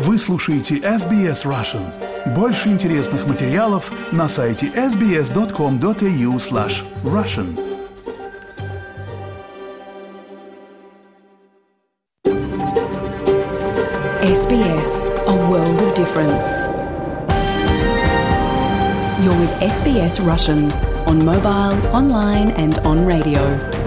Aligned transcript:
Вы 0.00 0.16
слушаете 0.16 0.76
SBS 0.76 1.44
Russian. 1.44 1.82
Больше 2.32 2.68
интересных 2.68 3.26
материалов 3.26 3.90
на 4.12 4.28
сайте 4.28 4.66
sbs.com.au 4.68 6.38
slash 6.38 6.84
russian. 7.02 7.58
SBS, 14.22 15.10
a 15.26 15.34
world 15.50 15.82
of 15.82 15.92
difference. 15.96 16.68
You're 19.20 19.34
with 19.34 19.50
SBS 19.60 20.24
Russian 20.24 20.70
on 21.08 21.24
mobile, 21.24 21.74
online 21.92 22.52
and 22.52 22.78
on 22.86 23.04
radio. 23.04 23.77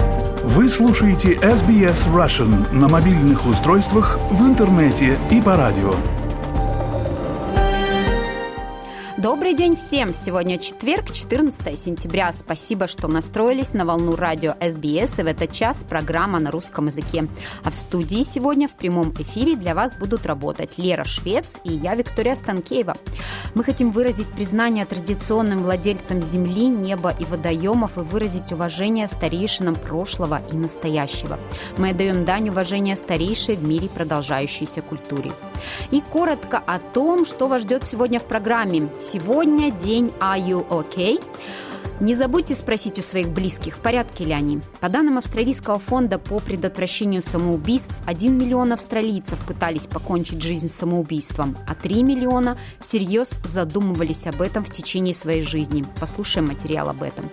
Вы 0.44 0.68
слушаете 0.68 1.34
SBS 1.34 2.12
Russian 2.12 2.74
на 2.74 2.88
мобильных 2.88 3.46
устройствах, 3.46 4.18
в 4.28 4.42
интернете 4.42 5.16
и 5.30 5.40
по 5.40 5.56
радио. 5.56 5.92
Добрый 9.22 9.54
день 9.54 9.76
всем! 9.76 10.16
Сегодня 10.16 10.58
четверг, 10.58 11.12
14 11.12 11.78
сентября. 11.78 12.32
Спасибо, 12.32 12.88
что 12.88 13.06
настроились 13.06 13.72
на 13.72 13.84
волну 13.84 14.16
радио 14.16 14.56
СБС, 14.60 15.20
и 15.20 15.22
в 15.22 15.26
этот 15.26 15.52
час 15.52 15.84
программа 15.88 16.40
на 16.40 16.50
русском 16.50 16.88
языке. 16.88 17.28
А 17.62 17.70
в 17.70 17.74
студии 17.76 18.24
сегодня 18.24 18.66
в 18.66 18.72
прямом 18.72 19.12
эфире 19.12 19.54
для 19.54 19.76
вас 19.76 19.94
будут 19.94 20.26
работать 20.26 20.76
Лера 20.76 21.04
Швец 21.04 21.60
и 21.62 21.72
я, 21.72 21.94
Виктория 21.94 22.34
Станкеева. 22.34 22.96
Мы 23.54 23.62
хотим 23.62 23.92
выразить 23.92 24.26
признание 24.26 24.86
традиционным 24.86 25.62
владельцам 25.62 26.20
земли, 26.20 26.66
неба 26.66 27.14
и 27.16 27.24
водоемов 27.24 27.98
и 27.98 28.00
выразить 28.00 28.50
уважение 28.50 29.06
старейшинам 29.06 29.76
прошлого 29.76 30.42
и 30.50 30.56
настоящего. 30.56 31.38
Мы 31.76 31.90
отдаем 31.90 32.24
дань 32.24 32.48
уважения 32.48 32.96
старейшей 32.96 33.54
в 33.54 33.62
мире 33.62 33.88
продолжающейся 33.88 34.82
культуре. 34.82 35.30
И 35.92 36.00
коротко 36.00 36.60
о 36.66 36.80
том, 36.80 37.24
что 37.24 37.46
вас 37.46 37.62
ждет 37.62 37.86
сегодня 37.86 38.18
в 38.18 38.24
программе. 38.24 38.88
Сегодня 39.12 39.70
день 39.70 40.10
Are 40.20 40.40
You 40.40 40.66
OK? 40.70 41.20
Не 42.02 42.16
забудьте 42.16 42.56
спросить 42.56 42.98
у 42.98 43.02
своих 43.02 43.28
близких, 43.28 43.76
в 43.76 43.78
порядке 43.78 44.24
ли 44.24 44.32
они. 44.32 44.58
По 44.80 44.88
данным 44.88 45.18
Австралийского 45.18 45.78
фонда 45.78 46.18
по 46.18 46.40
предотвращению 46.40 47.22
самоубийств, 47.22 47.94
1 48.06 48.36
миллион 48.36 48.72
австралийцев 48.72 49.38
пытались 49.46 49.86
покончить 49.86 50.42
жизнь 50.42 50.66
самоубийством, 50.66 51.56
а 51.68 51.76
3 51.76 52.02
миллиона 52.02 52.58
всерьез 52.80 53.40
задумывались 53.44 54.26
об 54.26 54.42
этом 54.42 54.64
в 54.64 54.72
течение 54.72 55.14
своей 55.14 55.42
жизни. 55.42 55.84
Послушаем 56.00 56.48
материал 56.48 56.88
об 56.88 57.04
этом. 57.04 57.30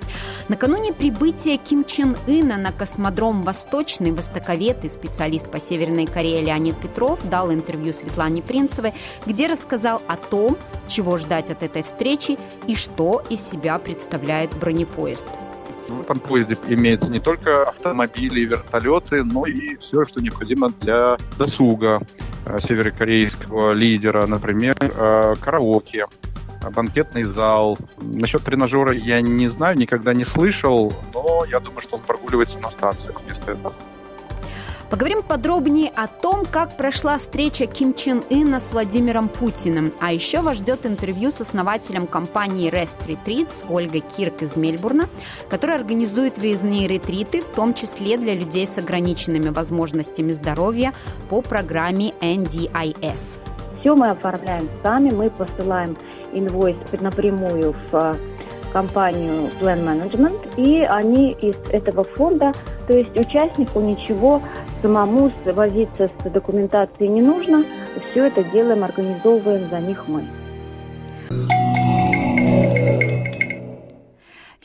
Накануне 0.49 0.93
прибытия 0.93 1.57
Ким 1.57 1.83
Чен 1.83 2.15
Ына 2.27 2.57
на 2.57 2.71
космодром 2.71 3.41
«Восточный» 3.41 4.11
востоковед 4.11 4.85
и 4.85 4.89
специалист 4.89 5.49
по 5.49 5.59
Северной 5.59 6.05
Корее 6.05 6.41
Леонид 6.43 6.77
Петров 6.79 7.27
дал 7.27 7.51
интервью 7.51 7.91
Светлане 7.91 8.43
Принцевой, 8.43 8.93
где 9.25 9.47
рассказал 9.47 9.99
о 10.05 10.15
том, 10.15 10.55
чего 10.87 11.17
ждать 11.17 11.49
от 11.49 11.63
этой 11.63 11.81
встречи 11.81 12.37
и 12.67 12.75
что 12.75 13.23
из 13.29 13.41
себя 13.41 13.79
представляет 13.79 14.58
бронепоезд. 14.59 15.29
В 15.87 16.01
этом 16.01 16.19
поезде 16.19 16.55
имеется 16.67 17.11
не 17.11 17.19
только 17.19 17.63
автомобили 17.63 18.41
и 18.41 18.45
вертолеты, 18.45 19.23
но 19.23 19.45
и 19.47 19.75
все, 19.77 20.05
что 20.05 20.21
необходимо 20.21 20.69
для 20.81 21.17
досуга 21.37 22.01
э, 22.45 22.59
северокорейского 22.59 23.71
лидера, 23.71 24.27
например, 24.27 24.77
э, 24.79 25.35
караоке, 25.41 26.05
банкетный 26.75 27.23
зал. 27.23 27.77
Насчет 27.97 28.43
тренажера 28.43 28.93
я 28.93 29.21
не 29.21 29.47
знаю, 29.47 29.77
никогда 29.77 30.13
не 30.13 30.25
слышал, 30.25 30.93
но 31.13 31.43
я 31.49 31.59
думаю, 31.59 31.81
что 31.81 31.97
он 31.97 32.03
прогуливается 32.03 32.59
на 32.59 32.69
станциях 32.69 33.21
вместо 33.23 33.53
этого. 33.53 33.73
Поговорим 34.89 35.21
подробнее 35.21 35.91
о 35.95 36.07
том, 36.07 36.45
как 36.45 36.75
прошла 36.75 37.19
встреча 37.19 37.67
Ким 37.67 37.93
Чен 37.93 38.23
Ына 38.31 38.59
с 38.59 38.71
Владимиром 38.71 39.29
Путиным. 39.29 39.93
А 39.99 40.11
еще 40.11 40.41
вас 40.41 40.57
ждет 40.57 40.83
интервью 40.87 41.29
с 41.29 41.41
основателем 41.41 42.07
компании 42.07 42.71
Rest 42.71 43.05
Retreats 43.05 43.65
Ольгой 43.69 44.03
Кирк 44.17 44.41
из 44.41 44.55
Мельбурна, 44.55 45.07
которая 45.47 45.77
организует 45.77 46.39
выездные 46.39 46.87
ретриты, 46.87 47.41
в 47.41 47.49
том 47.49 47.75
числе 47.75 48.17
для 48.17 48.33
людей 48.33 48.65
с 48.65 48.79
ограниченными 48.79 49.49
возможностями 49.49 50.31
здоровья 50.31 50.91
по 51.29 51.43
программе 51.43 52.13
NDIS. 52.19 53.39
Все 53.81 53.95
мы 53.95 54.07
оформляем 54.07 54.67
сами, 54.81 55.11
мы 55.11 55.29
посылаем 55.29 55.95
инвойс 56.33 56.77
напрямую 56.99 57.75
в 57.91 58.17
компанию 58.71 59.49
Plan 59.59 59.83
Management, 59.83 60.37
и 60.57 60.81
они 60.81 61.31
из 61.31 61.55
этого 61.71 62.03
фонда, 62.03 62.53
то 62.87 62.93
есть 62.93 63.17
участнику 63.17 63.79
ничего 63.81 64.41
самому 64.81 65.31
возиться 65.45 66.07
с 66.07 66.29
документацией 66.29 67.09
не 67.09 67.21
нужно, 67.21 67.63
все 68.11 68.25
это 68.25 68.43
делаем, 68.43 68.83
организовываем 68.83 69.69
за 69.69 69.79
них 69.79 70.05
мы. 70.07 70.23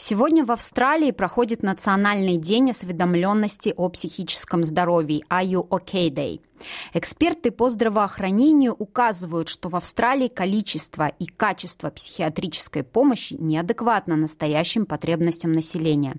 Сегодня 0.06 0.44
в 0.44 0.52
Австралии 0.52 1.12
проходит 1.12 1.62
Национальный 1.62 2.36
день 2.36 2.72
осведомленности 2.72 3.72
о 3.74 3.88
психическом 3.88 4.62
здоровье 4.62 5.22
You 5.30 5.66
OK 5.66 6.10
Day. 6.10 6.42
Эксперты 6.92 7.50
по 7.50 7.70
здравоохранению 7.70 8.74
указывают, 8.74 9.48
что 9.48 9.70
в 9.70 9.76
Австралии 9.76 10.28
количество 10.28 11.06
и 11.06 11.24
качество 11.24 11.88
психиатрической 11.88 12.82
помощи 12.82 13.32
неадекватно 13.40 14.14
настоящим 14.14 14.84
потребностям 14.84 15.52
населения. 15.52 16.16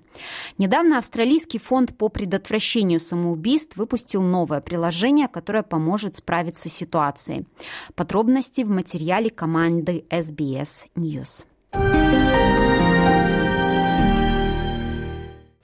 Недавно 0.58 0.98
Австралийский 0.98 1.60
фонд 1.60 1.96
по 1.96 2.08
предотвращению 2.08 2.98
самоубийств 2.98 3.76
выпустил 3.76 4.22
новое 4.22 4.60
приложение, 4.60 5.28
которое 5.28 5.62
поможет 5.62 6.16
справиться 6.16 6.68
с 6.68 6.72
ситуацией. 6.72 7.46
Подробности 7.94 8.62
в 8.62 8.68
материале 8.68 9.30
команды 9.30 10.04
SBS 10.10 10.88
News. 10.96 11.44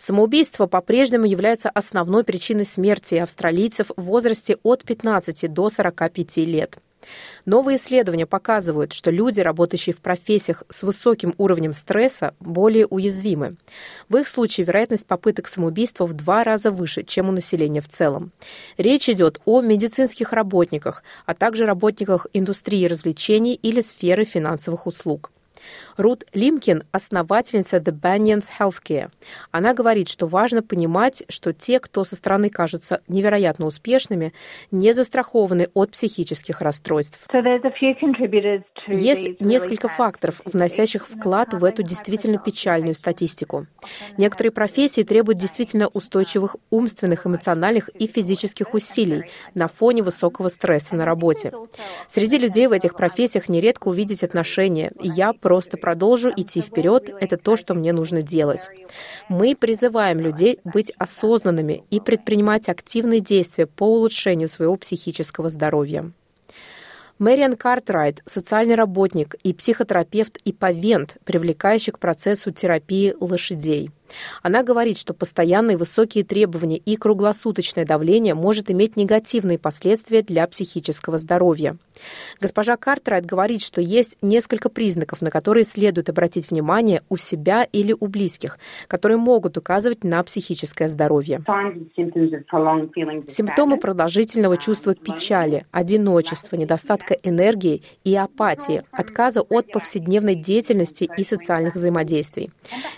Самоубийство 0.04 0.66
по-прежнему 0.66 1.26
является 1.26 1.70
основной 1.70 2.24
причиной 2.24 2.66
смерти 2.66 3.14
австралийцев 3.14 3.92
в 3.96 4.02
возрасте 4.02 4.58
от 4.64 4.82
15 4.82 5.52
до 5.52 5.70
45 5.70 6.38
лет. 6.38 6.78
Новые 7.44 7.78
исследования 7.78 8.26
показывают, 8.26 8.94
что 8.94 9.12
люди, 9.12 9.38
работающие 9.38 9.94
в 9.94 10.00
профессиях 10.00 10.64
с 10.68 10.82
высоким 10.82 11.36
уровнем 11.38 11.72
стресса, 11.72 12.34
более 12.40 12.86
уязвимы. 12.86 13.54
В 14.08 14.16
их 14.16 14.26
случае 14.26 14.66
вероятность 14.66 15.06
попыток 15.06 15.46
самоубийства 15.46 16.04
в 16.04 16.14
два 16.14 16.42
раза 16.42 16.72
выше, 16.72 17.04
чем 17.04 17.28
у 17.28 17.32
населения 17.32 17.80
в 17.80 17.88
целом. 17.88 18.32
Речь 18.78 19.08
идет 19.08 19.40
о 19.44 19.60
медицинских 19.60 20.32
работниках, 20.32 21.04
а 21.26 21.34
также 21.34 21.64
работниках 21.64 22.26
индустрии 22.32 22.86
развлечений 22.86 23.54
или 23.54 23.80
сферы 23.80 24.24
финансовых 24.24 24.88
услуг. 24.88 25.30
Рут 25.96 26.24
Лимкин– 26.32 26.84
основательница 26.92 27.76
The 27.76 27.92
Banyans 27.92 28.44
Healthcare. 28.58 29.10
Она 29.50 29.74
говорит, 29.74 30.08
что 30.08 30.26
важно 30.26 30.62
понимать, 30.62 31.22
что 31.28 31.52
те, 31.52 31.80
кто 31.80 32.04
со 32.04 32.16
стороны 32.16 32.50
кажутся 32.50 33.00
невероятно 33.08 33.66
успешными, 33.66 34.32
не 34.70 34.92
застрахованы 34.92 35.68
от 35.74 35.90
психических 35.90 36.60
расстройств. 36.60 37.18
Есть 38.88 39.40
несколько 39.40 39.88
факторов, 39.88 40.40
вносящих 40.44 41.08
вклад 41.08 41.54
в 41.54 41.64
эту 41.64 41.82
действительно 41.82 42.38
печальную 42.38 42.94
статистику. 42.94 43.66
Некоторые 44.16 44.52
профессии 44.52 45.02
требуют 45.02 45.38
действительно 45.38 45.88
устойчивых 45.88 46.56
умственных, 46.70 47.26
эмоциональных 47.26 47.88
и 47.88 48.06
физических 48.06 48.74
усилий 48.74 49.24
на 49.54 49.68
фоне 49.68 50.02
высокого 50.02 50.48
стресса 50.48 50.96
на 50.96 51.04
работе. 51.04 51.52
Среди 52.06 52.38
людей 52.38 52.66
в 52.66 52.72
этих 52.72 52.94
профессиях 52.94 53.48
нередко 53.48 53.88
увидеть 53.88 54.22
отношения 54.22 54.92
«я 55.00 55.32
просто 55.52 55.76
продолжу 55.76 56.32
идти 56.34 56.62
вперед, 56.62 57.10
это 57.20 57.36
то, 57.36 57.58
что 57.58 57.74
мне 57.74 57.92
нужно 57.92 58.22
делать». 58.22 58.70
Мы 59.28 59.54
призываем 59.54 60.18
людей 60.18 60.60
быть 60.64 60.92
осознанными 60.96 61.84
и 61.90 62.00
предпринимать 62.00 62.70
активные 62.70 63.20
действия 63.20 63.66
по 63.66 63.84
улучшению 63.84 64.48
своего 64.48 64.76
психического 64.76 65.50
здоровья. 65.50 66.10
Мэриан 67.18 67.56
Картрайт– 67.56 68.22
социальный 68.24 68.76
работник 68.76 69.34
и 69.42 69.52
психотерапевт 69.52 70.38
и 70.38 70.54
повент, 70.54 71.18
привлекающий 71.24 71.92
к 71.92 71.98
процессу 71.98 72.50
терапии 72.50 73.14
лошадей– 73.20 73.90
она 74.42 74.62
говорит, 74.62 74.98
что 74.98 75.14
постоянные 75.14 75.76
высокие 75.76 76.24
требования 76.24 76.78
и 76.78 76.96
круглосуточное 76.96 77.84
давление 77.84 78.34
может 78.34 78.70
иметь 78.70 78.96
негативные 78.96 79.58
последствия 79.58 80.22
для 80.22 80.46
психического 80.46 81.18
здоровья. 81.18 81.76
Госпожа 82.40 82.76
Картрайт 82.76 83.26
говорит, 83.26 83.62
что 83.62 83.80
есть 83.80 84.16
несколько 84.22 84.68
признаков, 84.68 85.20
на 85.20 85.30
которые 85.30 85.64
следует 85.64 86.08
обратить 86.08 86.50
внимание 86.50 87.02
у 87.08 87.16
себя 87.16 87.64
или 87.64 87.94
у 87.98 88.06
близких, 88.06 88.58
которые 88.88 89.18
могут 89.18 89.56
указывать 89.56 90.04
на 90.04 90.22
психическое 90.22 90.88
здоровье. 90.88 91.42
Симптомы 93.28 93.78
продолжительного 93.78 94.56
чувства 94.56 94.94
печали, 94.94 95.66
одиночества, 95.70 96.56
недостатка 96.56 97.14
энергии 97.22 97.82
и 98.04 98.14
апатии, 98.16 98.84
отказа 98.90 99.42
от 99.42 99.70
повседневной 99.70 100.34
деятельности 100.34 101.08
и 101.16 101.24
социальных 101.24 101.74
взаимодействий. 101.74 102.50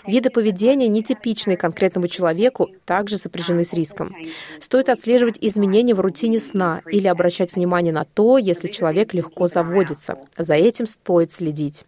Виды 0.07 0.29
поведения 0.29 0.87
не 0.87 1.03
нетипичные 1.05 1.57
конкретному 1.57 2.07
человеку, 2.07 2.69
также 2.85 3.17
сопряжены 3.17 3.63
с 3.63 3.73
риском. 3.73 4.15
Стоит 4.59 4.89
отслеживать 4.89 5.37
изменения 5.41 5.93
в 5.93 5.99
рутине 5.99 6.39
сна 6.39 6.81
или 6.89 7.07
обращать 7.07 7.55
внимание 7.55 7.93
на 7.93 8.05
то, 8.05 8.37
если 8.37 8.67
человек 8.67 9.13
легко 9.13 9.47
заводится. 9.47 10.17
За 10.37 10.55
этим 10.55 10.87
стоит 10.87 11.31
следить. 11.31 11.85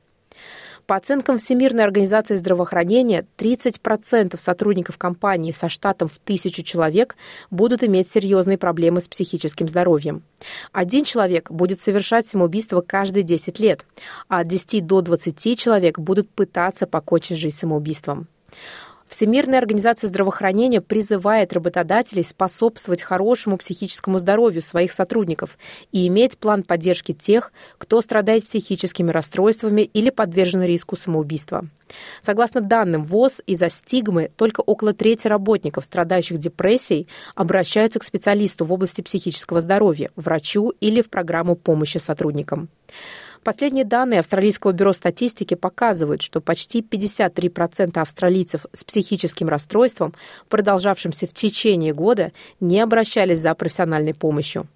По 0.86 0.96
оценкам 0.96 1.38
Всемирной 1.38 1.84
организации 1.84 2.36
здравоохранения, 2.36 3.28
30% 3.38 4.40
сотрудников 4.40 4.98
компании 4.98 5.52
со 5.52 5.68
штатом 5.68 6.08
в 6.08 6.18
тысячу 6.18 6.64
человек 6.64 7.18
будут 7.52 7.84
иметь 7.84 8.10
серьезные 8.10 8.58
проблемы 8.58 9.02
с 9.02 9.10
психическим 9.10 9.68
здоровьем. 9.68 10.24
Один 10.72 11.04
человек 11.04 11.52
будет 11.52 11.82
совершать 11.82 12.26
самоубийство 12.26 12.80
каждые 12.80 13.24
10 13.24 13.60
лет, 13.60 13.86
а 14.30 14.40
от 14.40 14.48
10 14.48 14.86
до 14.88 15.02
20 15.02 15.60
человек 15.60 16.00
будут 16.00 16.30
пытаться 16.30 16.88
покончить 16.88 17.38
жизнь 17.38 17.58
самоубийством. 17.58 18.30
Всемирная 19.08 19.60
организация 19.60 20.10
здравоохранения 20.10 20.82
призывает 20.82 21.54
работодателей 21.54 22.26
способствовать 22.26 23.02
хорошему 23.02 23.58
психическому 23.58 24.20
здоровью 24.20 24.62
своих 24.62 24.92
сотрудников 24.92 25.58
и 25.94 26.08
иметь 26.08 26.38
план 26.38 26.64
поддержки 26.64 27.14
тех, 27.14 27.54
кто 27.78 28.02
страдает 28.02 28.46
психическими 28.46 29.10
расстройствами 29.12 29.82
или 29.82 30.10
подвержен 30.10 30.62
риску 30.64 30.98
самоубийства. 30.98 31.68
Согласно 32.22 32.60
данным 32.60 33.06
ВОЗ, 33.06 33.42
из-за 33.46 33.70
стигмы 33.70 34.30
только 34.36 34.60
около 34.60 34.94
трети 34.94 35.28
работников, 35.28 35.86
страдающих 35.86 36.38
депрессией, 36.38 37.08
обращаются 37.34 38.00
к 38.00 38.04
специалисту 38.04 38.66
в 38.66 38.74
области 38.74 39.00
психического 39.00 39.62
здоровья, 39.62 40.12
врачу 40.18 40.74
или 40.82 41.02
в 41.02 41.10
программу 41.10 41.56
помощи 41.56 41.98
сотрудникам. 41.98 42.68
Последние 43.44 43.86
данные 43.86 44.20
Австралийского 44.20 44.72
бюро 44.72 44.94
статистики 44.94 45.54
показывают, 45.54 46.22
что 46.22 46.42
почти 46.42 46.82
53% 46.82 48.00
австралийцев 48.00 48.66
с 48.74 48.84
психическим 48.84 49.48
расстройством, 49.48 50.14
продолжавшимся 50.50 51.28
в 51.28 51.34
течение 51.34 51.94
года, 51.94 52.32
не 52.60 52.80
обращались 52.80 53.40
за 53.40 53.54
профессиональной 53.56 54.14
помощью. 54.14 54.68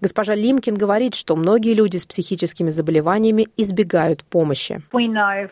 Госпожа 0.00 0.34
Лимкин 0.34 0.76
говорит, 0.76 1.14
что 1.14 1.36
многие 1.36 1.74
люди 1.74 1.96
с 1.96 2.06
психическими 2.06 2.70
заболеваниями 2.70 3.48
избегают 3.56 4.24
помощи. 4.24 4.82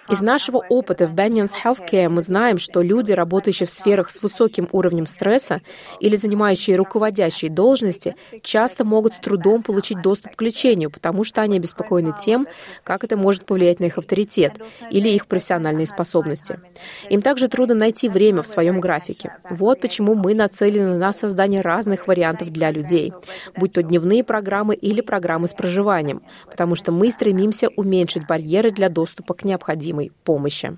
Из 0.09 0.21
нашего 0.21 0.59
опыта 0.69 1.07
в 1.07 1.15
Banyans 1.15 1.53
Healthcare 1.65 2.09
мы 2.09 2.23
знаем, 2.23 2.59
что 2.59 2.83
люди, 2.83 3.13
работающие 3.13 3.67
в 3.67 3.71
сферах 3.71 4.11
с 4.11 4.23
высоким 4.23 4.69
уровнем 4.73 5.07
стресса 5.07 5.63
или 6.01 6.17
занимающие 6.17 6.77
руководящие 6.77 7.51
должности, 7.51 8.17
часто 8.43 8.85
могут 8.85 9.15
с 9.15 9.19
трудом 9.19 9.63
получить 9.63 10.01
доступ 10.03 10.37
к 10.37 10.43
лечению, 10.43 10.91
потому 10.91 11.25
что 11.25 11.43
они 11.43 11.57
обеспокоены 11.57 12.15
тем, 12.19 12.47
как 12.85 13.05
это 13.05 13.17
может 13.17 13.47
повлиять 13.47 13.81
на 13.81 13.87
их 13.87 13.99
авторитет 13.99 14.55
или 14.91 15.09
их 15.09 15.27
профессиональные 15.27 15.87
способности. 15.87 16.61
Им 17.09 17.23
также 17.23 17.49
трудно 17.49 17.75
найти 17.75 18.09
время 18.09 18.43
в 18.43 18.47
своем 18.47 18.81
графике. 18.81 19.37
Вот 19.49 19.81
почему 19.81 20.15
мы 20.15 20.35
нацелены 20.35 20.99
на 20.99 21.13
создание 21.13 21.61
разных 21.61 22.07
вариантов 22.07 22.51
для 22.51 22.71
людей, 22.71 23.13
будь 23.57 23.73
то 23.73 23.83
дневные 23.83 24.25
программы, 24.25 24.42
программы 24.43 24.75
или 24.75 25.01
программы 25.01 25.47
с 25.47 25.55
проживанием, 25.55 26.23
потому 26.51 26.75
что 26.75 26.91
мы 26.91 27.13
стремимся 27.13 27.69
уменьшить 27.77 28.27
барьеры 28.27 28.73
для 28.73 28.89
доступа 28.89 29.35
к 29.35 29.45
необходимой 29.45 30.11
помощи. 30.25 30.77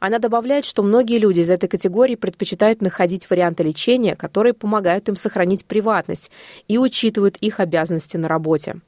Она 0.00 0.18
добавляет, 0.18 0.64
что 0.64 0.82
многие 0.82 1.18
люди 1.18 1.40
из 1.40 1.50
этой 1.50 1.68
категории 1.68 2.14
предпочитают 2.14 2.80
находить 2.80 3.28
варианты 3.28 3.62
лечения, 3.62 4.16
которые 4.16 4.54
помогают 4.54 5.08
им 5.10 5.14
сохранить 5.14 5.66
приватность 5.66 6.30
и 6.68 6.78
учитывают 6.78 7.36
их 7.36 7.60
обязанности 7.60 8.16
на 8.16 8.26
работе. 8.26 8.80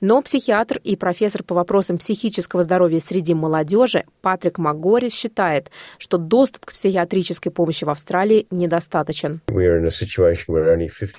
Но 0.00 0.20
психиатр 0.22 0.80
и 0.82 0.96
профессор 0.96 1.42
по 1.42 1.54
вопросам 1.54 1.98
психического 1.98 2.62
здоровья 2.62 3.00
среди 3.00 3.34
молодежи 3.34 4.04
Патрик 4.20 4.58
МакГорис 4.58 5.12
считает, 5.12 5.70
что 5.98 6.18
доступ 6.18 6.66
к 6.66 6.72
психиатрической 6.72 7.52
помощи 7.52 7.84
в 7.84 7.90
Австралии 7.90 8.46
недостаточен. 8.50 9.40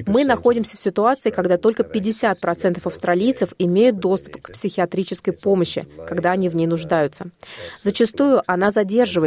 Мы 0.07 0.25
находимся 0.25 0.77
в 0.77 0.79
ситуации, 0.79 1.29
когда 1.29 1.57
только 1.57 1.83
50% 1.83 2.81
австралийцев 2.83 3.49
имеют 3.57 3.99
доступ 3.99 4.41
к 4.41 4.51
психиатрической 4.51 5.33
помощи, 5.33 5.87
когда 6.07 6.31
они 6.31 6.49
в 6.49 6.55
ней 6.55 6.67
нуждаются. 6.67 7.31
Зачастую 7.81 8.41
она 8.47 8.71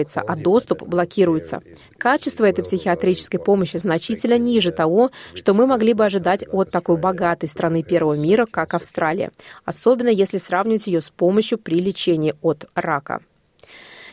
задерживается, 0.08 0.20
а 0.20 0.36
доступ 0.36 0.82
блокируется. 0.82 1.62
Качество 1.98 2.44
этой 2.44 2.64
психиатрической 2.64 3.40
помощи 3.40 3.76
значительно 3.76 4.38
ниже 4.38 4.72
того, 4.72 5.10
что 5.34 5.54
мы 5.54 5.66
могли 5.66 5.94
бы 5.94 6.04
ожидать 6.04 6.44
от 6.50 6.70
такой 6.70 6.96
богатой 6.96 7.48
страны 7.48 7.82
первого 7.82 8.14
мира, 8.14 8.46
как. 8.50 8.74
Австралия, 8.74 9.30
особенно 9.64 10.08
если 10.08 10.38
сравнивать 10.38 10.86
ее 10.86 11.00
с 11.00 11.08
помощью 11.08 11.58
при 11.58 11.80
лечении 11.80 12.34
от 12.42 12.66
рака. 12.74 13.20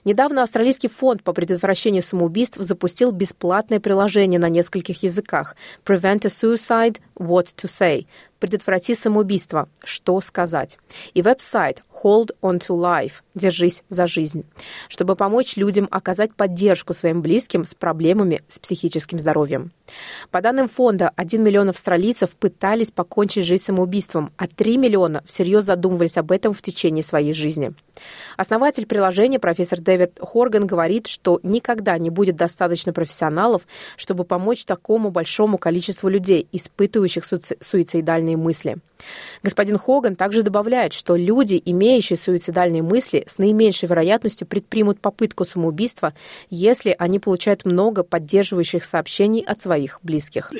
Недавно 0.05 0.43
Австралийский 0.43 0.87
фонд 0.87 1.23
по 1.23 1.33
предотвращению 1.33 2.03
самоубийств 2.03 2.57
запустил 2.59 3.11
бесплатное 3.11 3.79
приложение 3.79 4.39
на 4.39 4.49
нескольких 4.49 5.03
языках 5.03 5.55
«Prevent 5.83 6.25
a 6.25 6.29
Suicide– 6.29 6.99
What 7.19 7.47
to 7.55 7.67
Say»– 7.67 8.05
«Предотврати 8.39 8.95
самоубийство. 8.95 9.67
Что 9.83 10.21
сказать?» 10.21 10.77
и 11.15 11.21
веб-сайт 11.21 11.81
Hold 12.03 12.35
on 12.41 12.59
to 12.59 12.69
Life– 12.69 13.13
«Держись 13.35 13.83
за 13.89 14.07
жизнь», 14.07 14.45
чтобы 14.87 15.15
помочь 15.15 15.57
людям 15.57 15.87
оказать 15.91 16.33
поддержку 16.33 16.93
своим 16.93 17.21
близким 17.21 17.65
с 17.65 17.75
проблемами 17.75 18.43
с 18.47 18.59
психическим 18.59 19.19
здоровьем. 19.19 19.71
По 20.31 20.41
данным 20.41 20.69
фонда, 20.69 21.11
1 21.15 21.43
миллион 21.43 21.69
австралийцев 21.69 22.29
пытались 22.31 22.91
покончить 22.91 23.45
жизнь 23.45 23.63
самоубийством, 23.63 24.31
а 24.37 24.47
3 24.47 24.77
миллиона 24.77 25.23
всерьез 25.25 25.65
задумывались 25.65 26.17
об 26.17 26.31
этом 26.31 26.53
в 26.53 26.61
течение 26.61 27.03
своей 27.03 27.33
жизни. 27.33 27.73
Основатель 28.37 28.85
приложения 28.85 29.39
профессор 29.39 29.79
Дэвид 29.79 30.19
Хорган 30.21 30.65
говорит, 30.65 31.07
что 31.07 31.39
никогда 31.43 31.97
не 31.97 32.09
будет 32.09 32.35
достаточно 32.35 32.93
профессионалов, 32.93 33.67
чтобы 33.97 34.23
помочь 34.23 34.65
такому 34.65 35.11
большому 35.11 35.57
количеству 35.57 36.09
людей, 36.09 36.47
испытывающих 36.51 37.23
суицидальные 37.25 38.37
мысли. 38.37 38.77
Господин 39.43 39.77
Хоган 39.77 40.15
также 40.15 40.43
добавляет, 40.43 40.93
что 40.93 41.15
люди, 41.15 41.61
имеющие 41.65 42.17
суицидальные 42.17 42.81
мысли, 42.81 43.23
с 43.27 43.37
наименьшей 43.37 43.87
вероятностью 43.87 44.47
предпримут 44.47 44.99
попытку 44.99 45.45
самоубийства, 45.45 46.13
если 46.49 46.95
они 46.97 47.19
получают 47.19 47.65
много 47.65 48.03
поддерживающих 48.03 48.85
сообщений 48.85 49.41
от 49.41 49.61
своих 49.61 49.99
близких. 50.03 50.51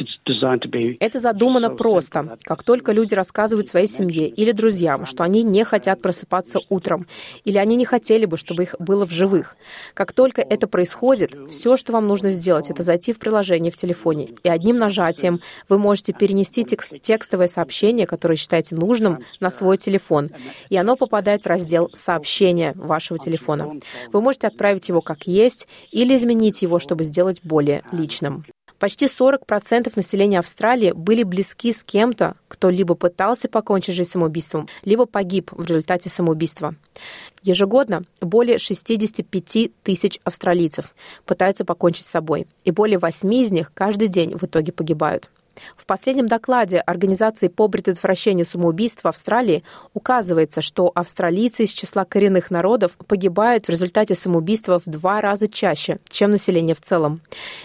Это 0.99 1.19
задумано 1.19 1.69
просто. 1.69 2.37
Как 2.43 2.63
только 2.63 2.91
люди 2.91 3.13
рассказывают 3.13 3.67
своей 3.67 3.87
семье 3.87 4.27
или 4.27 4.51
друзьям, 4.51 5.05
что 5.05 5.23
они 5.23 5.43
не 5.43 5.63
хотят 5.63 6.01
просыпаться 6.01 6.59
утром, 6.69 7.07
или 7.43 7.57
они 7.57 7.75
не 7.75 7.85
хотели 7.85 8.25
бы, 8.25 8.37
чтобы 8.37 8.63
их 8.63 8.75
было 8.79 9.05
в 9.05 9.11
живых, 9.11 9.55
как 9.93 10.11
только 10.11 10.41
это 10.41 10.67
происходит, 10.67 11.35
все, 11.49 11.77
что 11.77 11.93
вам 11.93 12.07
нужно 12.07 12.29
сделать, 12.29 12.69
это 12.69 12.83
зайти 12.83 13.13
в 13.13 13.19
приложение 13.19 13.71
в 13.71 13.75
телефоне, 13.75 14.29
и 14.43 14.49
одним 14.49 14.75
нажатием 14.75 15.41
вы 15.69 15.77
можете 15.77 16.13
перенести 16.13 16.63
текст, 16.63 16.93
текстовое 17.01 17.47
сообщение, 17.47 18.07
которое 18.07 18.24
которое 18.25 18.37
считаете 18.37 18.75
нужным, 18.75 19.19
на 19.39 19.51
свой 19.51 19.77
телефон, 19.77 20.31
и 20.69 20.77
оно 20.77 20.95
попадает 20.95 21.43
в 21.43 21.45
раздел 21.45 21.91
«Сообщения» 21.93 22.73
вашего 22.75 23.19
телефона. 23.19 23.79
Вы 24.11 24.19
можете 24.19 24.47
отправить 24.47 24.89
его 24.89 24.99
как 24.99 25.27
есть 25.27 25.67
или 25.91 26.17
изменить 26.17 26.63
его, 26.63 26.79
чтобы 26.79 27.03
сделать 27.03 27.41
более 27.43 27.83
личным. 27.91 28.43
Почти 28.79 29.05
40% 29.05 29.93
населения 29.95 30.39
Австралии 30.39 30.91
были 30.91 31.21
близки 31.21 31.71
с 31.71 31.83
кем-то, 31.83 32.35
кто 32.47 32.71
либо 32.71 32.95
пытался 32.95 33.47
покончить 33.47 33.93
жизнь 33.93 34.09
самоубийством, 34.09 34.67
либо 34.83 35.05
погиб 35.05 35.51
в 35.51 35.63
результате 35.63 36.09
самоубийства. 36.09 36.73
Ежегодно 37.43 38.05
более 38.21 38.57
65 38.57 39.71
тысяч 39.83 40.19
австралийцев 40.23 40.95
пытаются 41.25 41.63
покончить 41.63 42.07
с 42.07 42.09
собой, 42.09 42.47
и 42.63 42.71
более 42.71 42.97
8 42.97 43.31
из 43.35 43.51
них 43.51 43.71
каждый 43.75 44.07
день 44.07 44.35
в 44.35 44.43
итоге 44.45 44.71
погибают. 44.71 45.29
В 45.75 45.85
последнем 45.85 46.27
докладе 46.27 46.79
Организации 46.79 47.47
по 47.47 47.67
предотвращению 47.67 48.45
самоубийств 48.45 49.03
в 49.03 49.07
Австралии 49.07 49.63
указывается, 49.93 50.61
что 50.61 50.91
австралийцы 50.93 51.63
из 51.63 51.71
числа 51.71 52.05
коренных 52.05 52.51
народов 52.51 52.97
погибают 53.07 53.65
в 53.65 53.69
результате 53.69 54.15
самоубийства 54.15 54.79
в 54.79 54.89
два 54.89 55.21
раза 55.21 55.47
чаще, 55.47 55.99
чем 56.09 56.31
население 56.31 56.75
в 56.75 56.81
целом. 56.81 57.21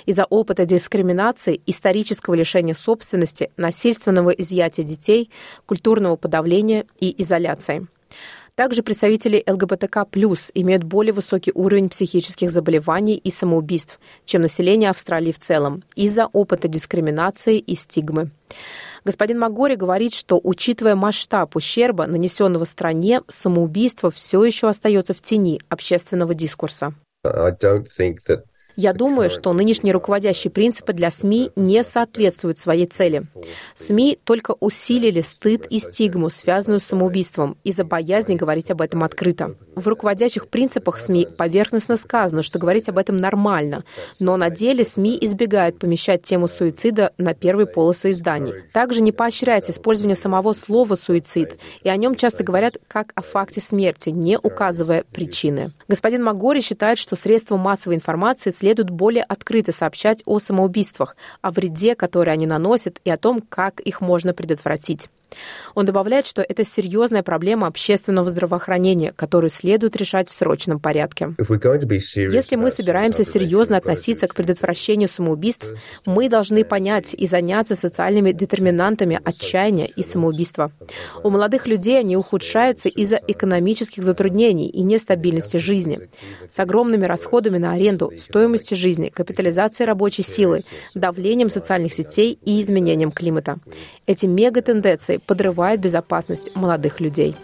Из-за 0.06 0.24
опыта 0.24 0.66
дискриминации, 0.66 1.60
исторического 1.66 2.34
лишения 2.34 2.74
собственности, 2.74 3.50
насильственного 3.56 4.30
изъятия 4.30 4.82
детей, 4.82 5.30
культурного 5.66 6.16
подавления 6.16 6.86
и 6.98 7.14
изоляции. 7.22 7.86
Также 8.60 8.82
представители 8.82 9.42
ЛГБТК+, 9.46 10.04
имеют 10.52 10.84
более 10.84 11.14
высокий 11.14 11.50
уровень 11.54 11.88
психических 11.88 12.50
заболеваний 12.50 13.16
и 13.16 13.30
самоубийств, 13.30 13.98
чем 14.26 14.42
население 14.42 14.90
Австралии 14.90 15.32
в 15.32 15.38
целом, 15.38 15.82
из-за 15.96 16.26
опыта 16.26 16.68
дискриминации 16.68 17.56
и 17.56 17.74
стигмы. 17.74 18.32
Господин 19.06 19.38
Магори 19.38 19.76
говорит, 19.76 20.12
что, 20.12 20.38
учитывая 20.44 20.94
масштаб 20.94 21.56
ущерба, 21.56 22.04
нанесенного 22.04 22.64
стране, 22.64 23.22
самоубийство 23.28 24.10
все 24.10 24.44
еще 24.44 24.68
остается 24.68 25.14
в 25.14 25.22
тени 25.22 25.62
общественного 25.70 26.34
дискурса. 26.34 26.92
Я 28.82 28.94
думаю, 28.94 29.28
что 29.28 29.52
нынешние 29.52 29.92
руководящие 29.92 30.50
принципы 30.50 30.94
для 30.94 31.10
СМИ 31.10 31.50
не 31.54 31.84
соответствуют 31.84 32.58
своей 32.58 32.86
цели. 32.86 33.24
СМИ 33.74 34.18
только 34.24 34.54
усилили 34.58 35.20
стыд 35.20 35.66
и 35.68 35.78
стигму, 35.78 36.30
связанную 36.30 36.80
с 36.80 36.84
самоубийством, 36.84 37.58
из-за 37.62 37.84
боязни 37.84 38.36
говорить 38.36 38.70
об 38.70 38.80
этом 38.80 39.04
открыто. 39.04 39.54
В 39.76 39.86
руководящих 39.86 40.48
принципах 40.48 40.98
СМИ 40.98 41.28
поверхностно 41.36 41.96
сказано, 41.96 42.42
что 42.42 42.58
говорить 42.58 42.88
об 42.88 42.96
этом 42.96 43.18
нормально, 43.18 43.84
но 44.18 44.38
на 44.38 44.48
деле 44.48 44.82
СМИ 44.82 45.18
избегают 45.20 45.78
помещать 45.78 46.22
тему 46.22 46.48
суицида 46.48 47.12
на 47.18 47.34
первые 47.34 47.66
полосы 47.66 48.12
изданий. 48.12 48.54
Также 48.72 49.02
не 49.02 49.12
поощряется 49.12 49.72
использование 49.72 50.16
самого 50.16 50.54
слова 50.54 50.94
«суицид», 50.94 51.58
и 51.82 51.90
о 51.90 51.96
нем 51.98 52.14
часто 52.14 52.44
говорят 52.44 52.78
как 52.88 53.12
о 53.14 53.20
факте 53.20 53.60
смерти, 53.60 54.08
не 54.08 54.38
указывая 54.38 55.04
причины. 55.12 55.70
Господин 55.86 56.24
Магори 56.24 56.60
считает, 56.60 56.96
что 56.96 57.14
средства 57.14 57.58
массовой 57.58 57.96
информации 57.96 58.48
следует 58.48 58.69
более 58.90 59.24
открыто 59.24 59.72
сообщать 59.72 60.22
о 60.26 60.38
самоубийствах, 60.38 61.16
о 61.42 61.50
вреде, 61.50 61.94
который 61.94 62.32
они 62.32 62.46
наносят, 62.46 63.00
и 63.04 63.10
о 63.10 63.16
том, 63.16 63.42
как 63.42 63.80
их 63.80 64.00
можно 64.00 64.32
предотвратить. 64.32 65.08
Он 65.74 65.86
добавляет, 65.86 66.26
что 66.26 66.42
это 66.42 66.64
серьезная 66.64 67.22
проблема 67.22 67.66
общественного 67.66 68.30
здравоохранения, 68.30 69.12
которую 69.12 69.50
следует 69.50 69.96
решать 69.96 70.28
в 70.28 70.32
срочном 70.32 70.80
порядке. 70.80 71.34
Если 71.38 72.56
мы 72.56 72.70
собираемся 72.70 73.24
серьезно 73.24 73.76
относиться 73.76 74.26
к 74.26 74.34
предотвращению 74.34 75.08
самоубийств, 75.08 75.66
мы 76.06 76.28
должны 76.28 76.64
понять 76.64 77.14
и 77.14 77.26
заняться 77.26 77.74
социальными 77.74 78.32
детерминантами 78.32 79.20
отчаяния 79.24 79.86
и 79.86 80.02
самоубийства. 80.02 80.72
У 81.22 81.30
молодых 81.30 81.66
людей 81.66 81.98
они 81.98 82.16
ухудшаются 82.16 82.88
из-за 82.88 83.20
экономических 83.26 84.02
затруднений 84.02 84.68
и 84.68 84.82
нестабильности 84.82 85.56
жизни, 85.56 86.08
с 86.48 86.58
огромными 86.58 87.06
расходами 87.06 87.58
на 87.58 87.72
аренду, 87.72 88.12
стоимостью 88.18 88.76
жизни, 88.76 89.08
капитализацией 89.08 89.86
рабочей 89.86 90.22
силы, 90.22 90.62
давлением 90.94 91.50
социальных 91.50 91.92
сетей 91.92 92.38
и 92.44 92.60
изменением 92.60 93.12
климата. 93.12 93.58
Эти 94.06 94.26
мегатенденции 94.26 95.19
подрывает 95.26 95.80
безопасность 95.80 96.56
молодых 96.56 97.00
людей. 97.00 97.36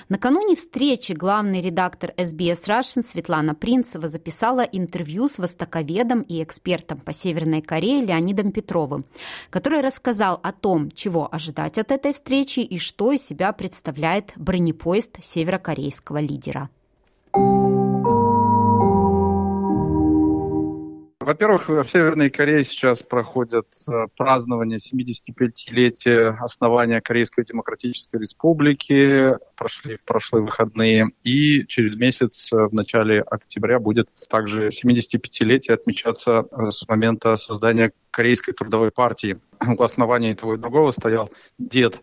Накануне 0.08 0.56
встречи 0.56 1.12
главный 1.12 1.60
редактор 1.60 2.12
SBS 2.16 2.66
Russian 2.66 3.02
Светлана 3.02 3.54
Принцева 3.54 4.08
записала 4.08 4.60
интервью 4.60 5.28
с 5.28 5.38
востоковедом 5.38 6.22
и 6.22 6.42
экспертом 6.42 7.00
по 7.00 7.12
Северной 7.12 7.62
Корее 7.62 8.04
Леонидом 8.04 8.52
Петровым, 8.52 9.04
который 9.50 9.80
рассказал 9.80 10.40
о 10.42 10.52
том, 10.52 10.90
чего 10.90 11.28
ожидать 11.32 11.78
от 11.78 11.92
этой 11.92 12.12
встречи 12.12 12.60
и 12.60 12.78
что 12.78 13.12
из 13.12 13.22
себя 13.24 13.52
представляет 13.52 14.32
бронепоезд 14.36 15.18
северокорейского 15.22 16.18
лидера. 16.18 16.68
Во-первых, 21.30 21.68
в 21.68 21.84
Северной 21.84 22.28
Корее 22.28 22.64
сейчас 22.64 23.04
проходят 23.04 23.68
э, 23.86 24.08
празднование 24.16 24.80
75-летия 24.80 26.36
основания 26.40 27.00
Корейской 27.00 27.44
Демократической 27.44 28.16
Республики. 28.16 29.36
Прошли 29.54 29.98
в 29.98 30.02
прошлые 30.02 30.42
выходные. 30.42 31.10
И 31.22 31.64
через 31.68 31.94
месяц, 31.94 32.52
э, 32.52 32.66
в 32.66 32.74
начале 32.74 33.20
октября, 33.20 33.78
будет 33.78 34.08
также 34.28 34.70
75-летие 34.70 35.74
отмечаться 35.74 36.46
э, 36.50 36.72
с 36.72 36.88
момента 36.88 37.36
создания 37.36 37.92
Корейской 38.10 38.50
трудовой 38.50 38.90
партии. 38.90 39.38
У 39.64 39.80
основания 39.84 40.34
того 40.34 40.54
и 40.54 40.58
другого 40.58 40.90
стоял 40.90 41.30
дед 41.58 42.00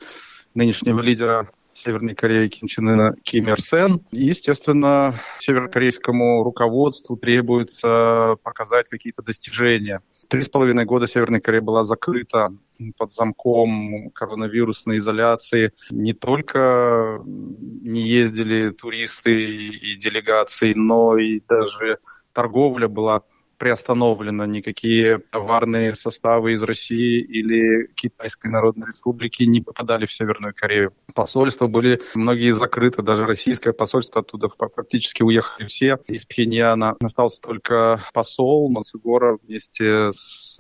нынешнего 0.54 1.02
лидера 1.02 1.50
Северной 1.78 2.16
Кореи 2.16 2.48
Ким 2.48 2.68
Чен 2.68 2.90
Ына 2.90 3.16
Ким 3.24 3.48
Ир 3.50 3.62
Сен. 3.62 4.02
И, 4.12 4.26
естественно, 4.26 5.16
северокорейскому 5.40 6.44
руководству 6.44 7.18
требуется 7.18 8.38
показать 8.42 8.90
какие-то 8.90 9.22
достижения. 9.22 10.02
Три 10.28 10.42
с 10.42 10.50
половиной 10.50 10.86
года 10.86 11.08
Северная 11.08 11.40
Корея 11.40 11.62
была 11.62 11.84
закрыта 11.84 12.50
под 12.98 13.12
замком 13.12 14.10
коронавирусной 14.12 14.98
изоляции. 14.98 15.72
Не 15.92 16.14
только 16.14 17.22
не 17.26 18.02
ездили 18.02 18.72
туристы 18.72 19.34
и 19.36 19.96
делегации, 19.98 20.74
но 20.74 21.18
и 21.18 21.42
даже 21.48 22.00
торговля 22.34 22.88
была 22.88 23.22
приостановлено, 23.58 24.46
никакие 24.46 25.20
товарные 25.32 25.96
составы 25.96 26.54
из 26.54 26.64
России 26.64 27.22
или 27.22 27.88
Китайской 27.96 28.48
Народной 28.48 28.88
Республики 28.88 29.44
не 29.44 29.62
попадали 29.62 30.06
в 30.06 30.12
Северную 30.12 30.54
Корею. 30.56 30.94
Посольства 31.14 31.68
были 31.68 32.02
многие 32.16 32.52
закрыты, 32.52 33.02
даже 33.02 33.26
российское 33.26 33.74
посольство 33.74 34.22
оттуда 34.22 34.50
фактически 34.76 35.24
уехали 35.24 35.68
все 35.68 35.98
из 36.08 36.26
Пхеньяна. 36.26 36.96
Остался 37.02 37.42
только 37.42 38.04
посол 38.14 38.70
Мацугора 38.70 39.38
вместе 39.44 40.12
с 40.14 40.58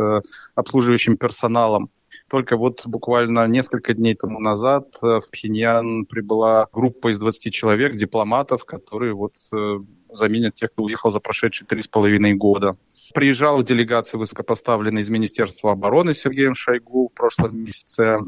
обслуживающим 0.55 1.17
персоналом. 1.17 1.89
Только 2.29 2.57
вот 2.57 2.85
буквально 2.85 3.47
несколько 3.47 3.93
дней 3.93 4.13
тому 4.13 4.39
назад 4.39 4.97
в 5.01 5.21
Пхеньян 5.31 6.05
прибыла 6.05 6.67
группа 6.73 7.11
из 7.11 7.19
20 7.19 7.53
человек, 7.53 7.95
дипломатов, 7.95 8.65
которые 8.65 9.13
вот 9.13 9.35
э, 9.53 9.79
заменят 10.17 10.55
тех, 10.55 10.71
кто 10.71 10.83
уехал 10.83 11.11
за 11.11 11.19
прошедшие 11.19 11.67
три 11.67 11.81
с 11.81 11.87
половиной 11.87 12.33
года. 12.33 12.75
Приезжала 13.13 13.63
делегация 13.63 14.19
высокопоставленная 14.19 15.01
из 15.01 15.09
Министерства 15.09 15.71
обороны 15.71 16.13
Сергеем 16.13 16.55
Шойгу 16.55 17.09
в 17.09 17.13
прошлом 17.13 17.63
месяце. 17.63 18.19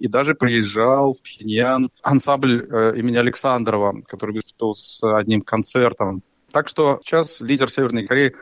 И 0.00 0.08
даже 0.08 0.34
приезжал 0.34 1.14
в 1.14 1.22
Пхеньян 1.22 1.90
ансамбль 2.02 2.66
э, 2.70 2.98
имени 2.98 3.16
Александрова, 3.16 4.02
который 4.06 4.36
выступил 4.36 4.74
с 4.74 5.02
одним 5.02 5.40
концертом. 5.40 6.22
Так 6.52 6.68
что 6.68 7.00
сейчас 7.04 7.40
лидер 7.40 7.70
Северной 7.70 8.06
Кореи 8.06 8.34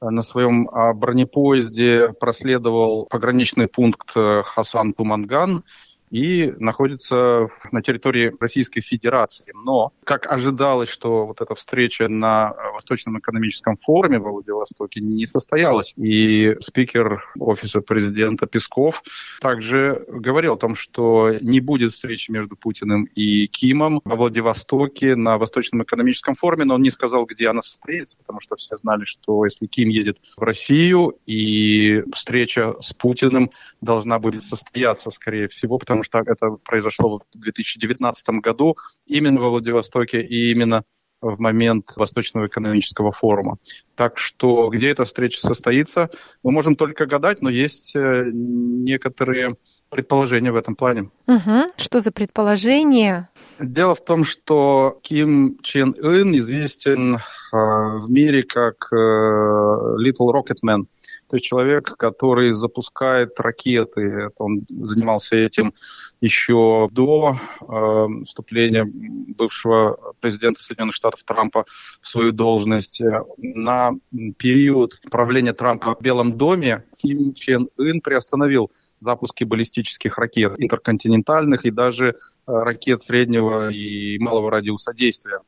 э, 0.00 0.10
на 0.10 0.22
своем 0.22 0.68
а, 0.68 0.92
бронепоезде 0.94 2.12
проследовал 2.18 3.06
пограничный 3.06 3.68
пункт 3.68 4.10
э, 4.16 4.42
Хасан-Туманган 4.42 5.62
и 6.10 6.52
находится 6.58 7.48
на 7.70 7.82
территории 7.82 8.34
Российской 8.40 8.80
Федерации. 8.80 9.52
Но, 9.54 9.92
как 10.04 10.30
ожидалось, 10.30 10.88
что 10.88 11.26
вот 11.26 11.40
эта 11.40 11.54
встреча 11.54 12.08
на 12.08 12.54
Восточном 12.72 13.18
экономическом 13.18 13.76
форуме 13.76 14.18
в 14.18 14.22
Владивостоке 14.22 15.00
не 15.00 15.26
состоялась. 15.26 15.94
И 15.96 16.56
спикер 16.60 17.24
Офиса 17.38 17.80
президента 17.80 18.46
Песков 18.46 19.02
также 19.40 20.04
говорил 20.08 20.54
о 20.54 20.58
том, 20.58 20.74
что 20.74 21.32
не 21.40 21.60
будет 21.60 21.92
встречи 21.92 22.30
между 22.30 22.56
Путиным 22.56 23.04
и 23.14 23.46
Кимом 23.46 24.00
во 24.04 24.16
Владивостоке 24.16 25.14
на 25.14 25.38
Восточном 25.38 25.82
экономическом 25.82 26.34
форуме, 26.34 26.64
но 26.64 26.74
он 26.74 26.82
не 26.82 26.90
сказал, 26.90 27.24
где 27.26 27.48
она 27.48 27.62
состоится, 27.62 28.18
потому 28.18 28.40
что 28.40 28.56
все 28.56 28.76
знали, 28.76 29.04
что 29.04 29.44
если 29.44 29.66
Ким 29.66 29.88
едет 29.88 30.18
в 30.36 30.42
Россию, 30.42 31.16
и 31.26 32.02
встреча 32.12 32.74
с 32.80 32.92
Путиным 32.92 33.50
должна 33.80 34.18
будет 34.18 34.44
состояться, 34.44 35.10
скорее 35.10 35.48
всего, 35.48 35.78
потому 35.78 35.99
потому 36.00 36.24
что 36.24 36.32
это 36.32 36.50
произошло 36.64 37.18
в 37.18 37.38
2019 37.38 38.28
году 38.40 38.76
именно 39.06 39.40
во 39.40 39.50
Владивостоке 39.50 40.22
и 40.22 40.50
именно 40.50 40.84
в 41.20 41.38
момент 41.38 41.92
Восточного 41.96 42.46
экономического 42.46 43.12
форума. 43.12 43.58
Так 43.94 44.16
что 44.16 44.70
где 44.70 44.88
эта 44.88 45.04
встреча 45.04 45.40
состоится, 45.40 46.08
мы 46.42 46.50
можем 46.50 46.76
только 46.76 47.04
гадать, 47.04 47.42
но 47.42 47.50
есть 47.50 47.94
э, 47.94 48.30
некоторые 48.32 49.56
предположения 49.90 50.50
в 50.50 50.56
этом 50.56 50.76
плане. 50.76 51.10
Угу. 51.26 51.72
Что 51.76 52.00
за 52.00 52.10
предположение? 52.10 53.28
Дело 53.58 53.94
в 53.94 54.02
том, 54.02 54.24
что 54.24 54.98
Ким 55.02 55.58
Чен 55.62 55.94
Ын 55.98 56.34
известен 56.38 57.16
э, 57.16 57.18
в 57.52 58.06
мире 58.08 58.44
как 58.44 58.88
э, 58.92 58.96
Little 58.96 60.32
Rocket 60.32 60.60
Man, 60.64 60.84
то 61.30 61.36
есть 61.36 61.46
человек, 61.46 61.96
который 61.96 62.50
запускает 62.50 63.38
ракеты. 63.38 64.30
Он 64.36 64.66
занимался 64.68 65.36
этим 65.36 65.74
еще 66.20 66.88
до 66.90 67.36
э, 67.60 68.06
вступления 68.26 68.84
бывшего 68.84 70.14
президента 70.18 70.60
Соединенных 70.60 70.96
Штатов 70.96 71.22
Трампа 71.22 71.66
в 72.00 72.08
свою 72.08 72.32
должность. 72.32 73.00
На 73.38 73.92
период 74.38 75.00
правления 75.08 75.52
Трампа 75.52 75.94
в 75.94 76.02
Белом 76.02 76.36
доме 76.36 76.84
Ким 76.96 77.32
Чен 77.34 77.68
Ын 77.78 78.00
приостановил 78.00 78.72
запуски 78.98 79.44
баллистических 79.44 80.18
ракет 80.18 80.54
интерконтинентальных 80.58 81.64
и 81.64 81.70
даже 81.70 82.08
э, 82.08 82.14
ракет 82.46 83.02
среднего 83.02 83.70
и 83.70 84.18
малого 84.18 84.50
радиуса 84.50 84.92
действия. 84.92 85.38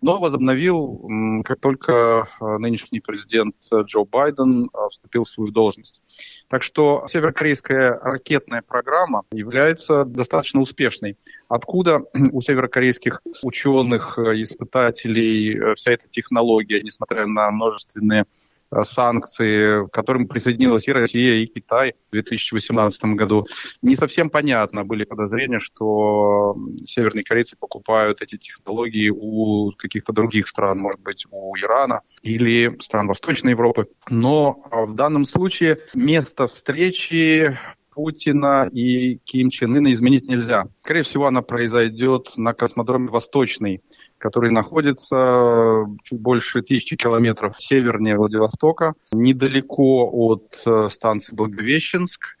Но 0.00 0.20
возобновил, 0.20 1.42
как 1.44 1.60
только 1.60 2.28
э, 2.40 2.58
нынешний 2.58 3.00
президент 3.00 3.56
Джо 3.72 4.04
Байден 4.04 4.66
э, 4.66 4.78
вступил 4.90 5.24
в 5.24 5.28
свою 5.28 5.50
должность. 5.50 6.00
Так 6.48 6.62
что 6.62 7.04
северокорейская 7.08 7.98
ракетная 7.98 8.62
программа 8.62 9.24
является 9.32 10.04
достаточно 10.04 10.60
успешной. 10.60 11.16
Откуда 11.48 12.02
у 12.32 12.40
северокорейских 12.40 13.22
ученых, 13.42 14.18
испытателей 14.18 15.74
вся 15.74 15.92
эта 15.92 16.08
технология, 16.08 16.80
несмотря 16.82 17.26
на 17.26 17.50
множественные 17.50 18.24
Э, 18.24 18.37
санкции, 18.82 19.86
к 19.86 19.90
которым 19.90 20.28
присоединилась 20.28 20.88
и 20.88 20.92
Россия, 20.92 21.34
и 21.34 21.46
Китай 21.46 21.94
в 22.08 22.12
2018 22.12 23.04
году. 23.16 23.46
Не 23.82 23.96
совсем 23.96 24.30
понятно, 24.30 24.84
были 24.84 25.04
подозрения, 25.04 25.58
что 25.58 26.56
северные 26.84 27.24
корейцы 27.24 27.56
покупают 27.56 28.22
эти 28.22 28.36
технологии 28.36 29.10
у 29.10 29.72
каких-то 29.76 30.12
других 30.12 30.48
стран, 30.48 30.78
может 30.78 31.00
быть, 31.00 31.26
у 31.30 31.56
Ирана 31.56 32.02
или 32.22 32.76
стран 32.80 33.08
Восточной 33.08 33.50
Европы. 33.50 33.86
Но 34.10 34.62
а, 34.70 34.86
в 34.86 34.94
данном 34.94 35.26
случае 35.26 35.78
место 35.94 36.48
встречи 36.48 37.56
Путина 37.98 38.68
и 38.72 39.18
Ким 39.24 39.50
Чен 39.50 39.76
Ына 39.76 39.92
изменить 39.92 40.28
нельзя. 40.28 40.66
Скорее 40.82 41.02
всего, 41.02 41.26
она 41.26 41.42
произойдет 41.42 42.30
на 42.36 42.54
космодроме 42.54 43.08
Восточный, 43.08 43.82
который 44.18 44.50
находится 44.50 45.86
чуть 46.02 46.20
больше 46.20 46.62
тысячи 46.62 46.96
километров 46.96 47.60
севернее 47.60 48.16
Владивостока, 48.16 48.94
недалеко 49.12 50.10
от 50.12 50.60
э, 50.66 50.88
станции 50.90 51.34
Благовещенск, 51.34 52.36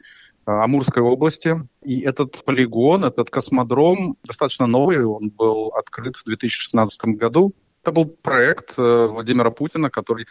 э, 0.46 0.50
Амурской 0.50 1.02
области. 1.02 1.66
И 1.82 2.00
этот 2.00 2.44
полигон, 2.44 3.04
этот 3.04 3.30
космодром 3.30 4.16
достаточно 4.24 4.66
новый, 4.66 5.04
он 5.04 5.30
был 5.30 5.68
открыт 5.68 6.16
в 6.16 6.24
2016 6.24 7.04
году. 7.16 7.54
Это 7.82 7.92
был 7.92 8.06
проект 8.06 8.74
э, 8.76 9.06
Владимира 9.06 9.50
Путина, 9.50 9.88
который 9.88 10.26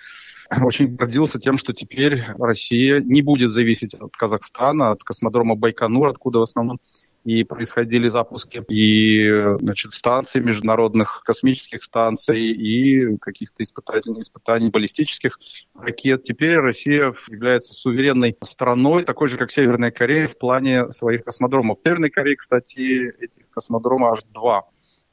очень 0.62 0.96
гордился 0.96 1.40
тем, 1.40 1.58
что 1.58 1.74
теперь 1.74 2.24
Россия 2.38 3.00
не 3.00 3.22
будет 3.22 3.52
зависеть 3.52 3.94
от 3.94 4.16
Казахстана, 4.18 4.92
от 4.92 5.04
космодрома 5.04 5.56
Байконур, 5.56 6.10
откуда 6.10 6.40
в 6.40 6.44
основном 6.44 6.80
и 7.28 7.44
происходили 7.44 8.08
запуски 8.08 8.64
и 8.70 9.58
значит, 9.60 9.92
станций, 9.92 10.42
международных 10.42 11.24
космических 11.26 11.84
станций 11.84 12.40
и 12.40 13.18
каких-то 13.18 13.64
испытаний, 13.64 14.22
испытаний 14.22 14.70
баллистических 14.70 15.38
ракет. 15.76 16.24
Теперь 16.24 16.56
Россия 16.56 17.14
является 17.28 17.74
суверенной 17.74 18.38
страной, 18.42 19.04
такой 19.04 19.28
же, 19.28 19.36
как 19.36 19.52
Северная 19.52 19.92
Корея 19.92 20.30
в 20.30 20.38
плане 20.38 20.90
своих 20.94 21.26
космодромов. 21.26 21.80
В 21.80 21.84
Северной 21.86 22.12
Корее, 22.12 22.38
кстати, 22.38 23.14
этих 23.20 23.50
космодромов 23.50 24.14
аж 24.14 24.24
два 24.34 24.64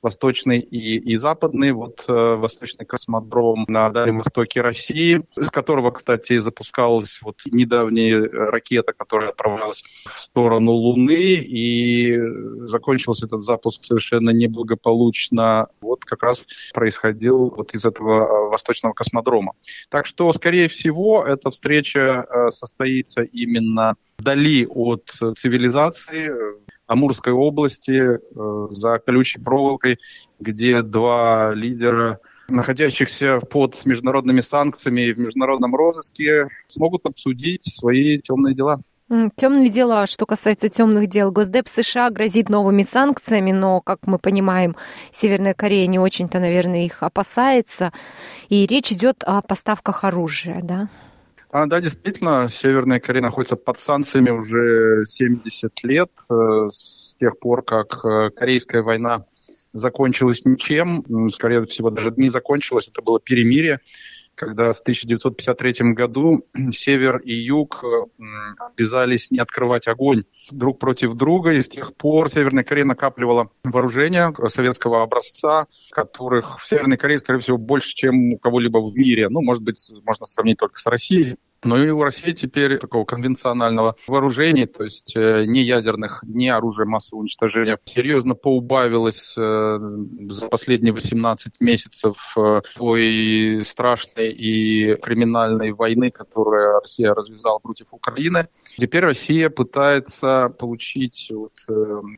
восточный 0.05 0.61
и, 0.61 0.99
и 0.99 1.17
западный. 1.17 1.73
Вот 1.73 2.05
э, 2.07 2.35
восточный 2.35 2.85
космодром 2.85 3.65
на 3.69 3.89
Дальнем 3.89 4.19
Востоке 4.19 4.61
России, 4.61 5.23
с 5.35 5.51
которого, 5.51 5.91
кстати, 5.91 6.37
запускалась 6.39 7.19
вот 7.23 7.41
недавняя 7.47 8.21
ракета, 8.21 8.93
которая 8.93 9.31
отправлялась 9.31 9.83
в 10.05 10.21
сторону 10.21 10.73
Луны, 10.73 11.15
и 11.15 12.19
закончился 12.67 13.27
этот 13.27 13.45
запуск 13.45 13.85
совершенно 13.85 14.31
неблагополучно. 14.31 15.69
Вот 15.81 16.05
как 16.05 16.23
раз 16.23 16.45
происходил 16.75 17.49
вот 17.57 17.75
из 17.75 17.87
этого 17.87 18.25
э, 18.25 18.49
восточного 18.51 18.93
космодрома. 18.93 19.55
Так 19.89 20.05
что, 20.05 20.31
скорее 20.35 20.69
всего, 20.69 21.25
эта 21.25 21.51
встреча 21.51 22.27
э, 22.29 22.51
состоится 22.51 23.23
именно 23.23 23.95
вдали 24.19 24.67
от 24.67 25.11
цивилизации, 25.37 26.31
Амурской 26.87 27.33
области 27.33 28.19
э, 28.19 28.67
за 28.71 28.99
колючей 28.99 29.41
проволокой, 29.41 29.99
где 30.41 30.83
два 30.83 31.55
лидера 31.55 32.21
находящихся 32.49 33.41
под 33.41 33.85
международными 33.87 34.41
санкциями 34.41 35.03
и 35.03 35.15
в 35.15 35.19
международном 35.19 35.75
розыске, 35.75 36.49
смогут 36.67 37.07
обсудить 37.07 37.65
свои 37.65 38.19
темные 38.19 38.55
дела. 38.55 38.81
Темные 39.37 39.69
дела, 39.69 40.07
что 40.07 40.25
касается 40.25 40.69
темных 40.71 41.09
дел, 41.09 41.31
Госдеп 41.31 41.69
США 41.69 42.09
грозит 42.11 42.49
новыми 42.49 42.83
санкциями, 42.83 43.53
но, 43.53 43.81
как 43.81 44.07
мы 44.07 44.19
понимаем, 44.19 44.77
Северная 45.13 45.53
Корея 45.53 45.87
не 45.87 45.99
очень-то, 45.99 46.41
наверное, 46.41 46.87
их 46.87 47.03
опасается. 47.03 47.93
И 48.49 48.67
речь 48.67 48.93
идет 48.93 49.23
о 49.25 49.43
поставках 49.43 50.05
оружия, 50.05 50.61
да? 50.63 50.89
А, 51.55 51.67
да, 51.67 51.81
действительно, 51.81 52.49
Северная 52.49 52.99
Корея 52.99 53.23
находится 53.23 53.55
под 53.55 53.79
санкциями 53.79 54.31
уже 54.31 55.07
70 55.07 55.85
лет, 55.85 56.11
э, 56.29 56.69
с 56.69 57.15
тех 57.15 57.39
пор, 57.39 57.63
как 57.63 58.05
э, 58.05 58.31
Корейская 58.31 58.83
война 58.83 59.27
закончилась 59.73 60.45
ничем, 60.45 61.05
скорее 61.31 61.65
всего, 61.67 61.91
даже 61.91 62.13
не 62.17 62.29
закончилась, 62.29 62.89
это 62.89 63.03
было 63.03 63.21
перемирие 63.21 63.79
когда 64.35 64.73
в 64.73 64.81
1953 64.81 65.93
году 65.93 66.47
север 66.73 67.19
и 67.19 67.35
юг 67.35 67.85
обязались 68.59 69.31
не 69.31 69.39
открывать 69.39 69.87
огонь 69.87 70.25
друг 70.51 70.79
против 70.79 71.15
друга, 71.15 71.53
и 71.53 71.63
с 71.63 71.69
тех 71.69 71.95
пор 71.95 72.31
Северная 72.31 72.65
Корея 72.65 72.85
накапливала 72.85 73.51
вооружения 73.63 74.35
советского 74.49 75.03
образца, 75.03 75.67
которых 75.91 76.61
в 76.61 76.67
Северной 76.67 76.97
Корее, 76.97 77.19
скорее 77.19 77.41
всего, 77.41 77.59
больше, 77.59 77.95
чем 77.95 78.35
у 78.35 78.39
кого-либо 78.39 78.79
в 78.79 78.95
мире. 78.95 79.29
Ну, 79.29 79.41
может 79.41 79.63
быть, 79.63 79.79
можно 80.05 80.27
сравнить 80.27 80.59
только 80.59 80.81
с 80.81 80.87
Россией. 80.87 81.37
Но 81.65 81.83
и 81.83 81.89
у 81.89 82.03
России 82.03 82.33
теперь 82.33 82.79
такого 82.79 83.05
конвенционального 83.05 83.97
вооружения, 84.07 84.67
то 84.67 84.85
есть 84.85 85.17
э, 85.17 85.45
не 85.47 85.63
ядерных, 85.63 86.23
не 86.27 86.51
оружия 86.51 86.87
массового 86.87 87.23
уничтожения, 87.23 87.79
серьезно 87.85 88.35
поубавилось 88.35 89.35
э, 89.37 89.79
за 90.29 90.47
последние 90.49 90.93
18 90.93 91.61
месяцев 91.61 92.17
э, 92.37 92.61
той 92.77 93.63
страшной 93.65 94.31
и 94.31 94.95
криминальной 94.97 95.73
войны, 95.73 96.11
которую 96.11 96.81
Россия 96.81 97.15
развязала 97.15 97.59
против 97.59 97.93
Украины. 97.93 98.49
Теперь 98.77 99.05
Россия 99.05 99.49
пытается 99.49 100.55
получить 100.59 101.31
вот, 101.33 101.53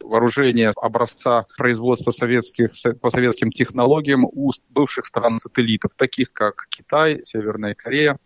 вооружение 0.01 0.73
образца 0.77 1.47
производства 1.57 2.11
советских, 2.11 2.71
по 3.01 3.11
советским 3.11 3.51
технологиям 3.51 4.25
у 4.25 4.51
бывших 4.71 5.07
стран-сателлитов, 5.07 5.93
таких 5.97 6.33
как 6.33 6.67
Китай, 6.69 7.23
Северная 7.25 7.75
Корея, 7.75 8.19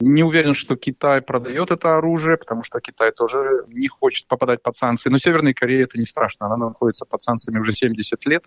не 0.00 0.22
уверен, 0.22 0.54
что 0.54 0.76
Китай 0.76 1.20
продает 1.20 1.70
это 1.70 1.96
оружие, 1.96 2.36
потому 2.36 2.62
что 2.62 2.80
Китай 2.80 3.10
тоже 3.10 3.64
не 3.68 3.88
хочет 3.88 4.26
попадать 4.26 4.62
под 4.62 4.76
санкции. 4.76 5.10
Но 5.10 5.18
Северной 5.18 5.54
Корее 5.54 5.82
это 5.82 5.98
не 5.98 6.06
страшно. 6.06 6.46
Она 6.46 6.56
находится 6.56 7.04
под 7.04 7.22
санкциями 7.22 7.58
уже 7.58 7.74
70 7.74 8.24
лет. 8.26 8.44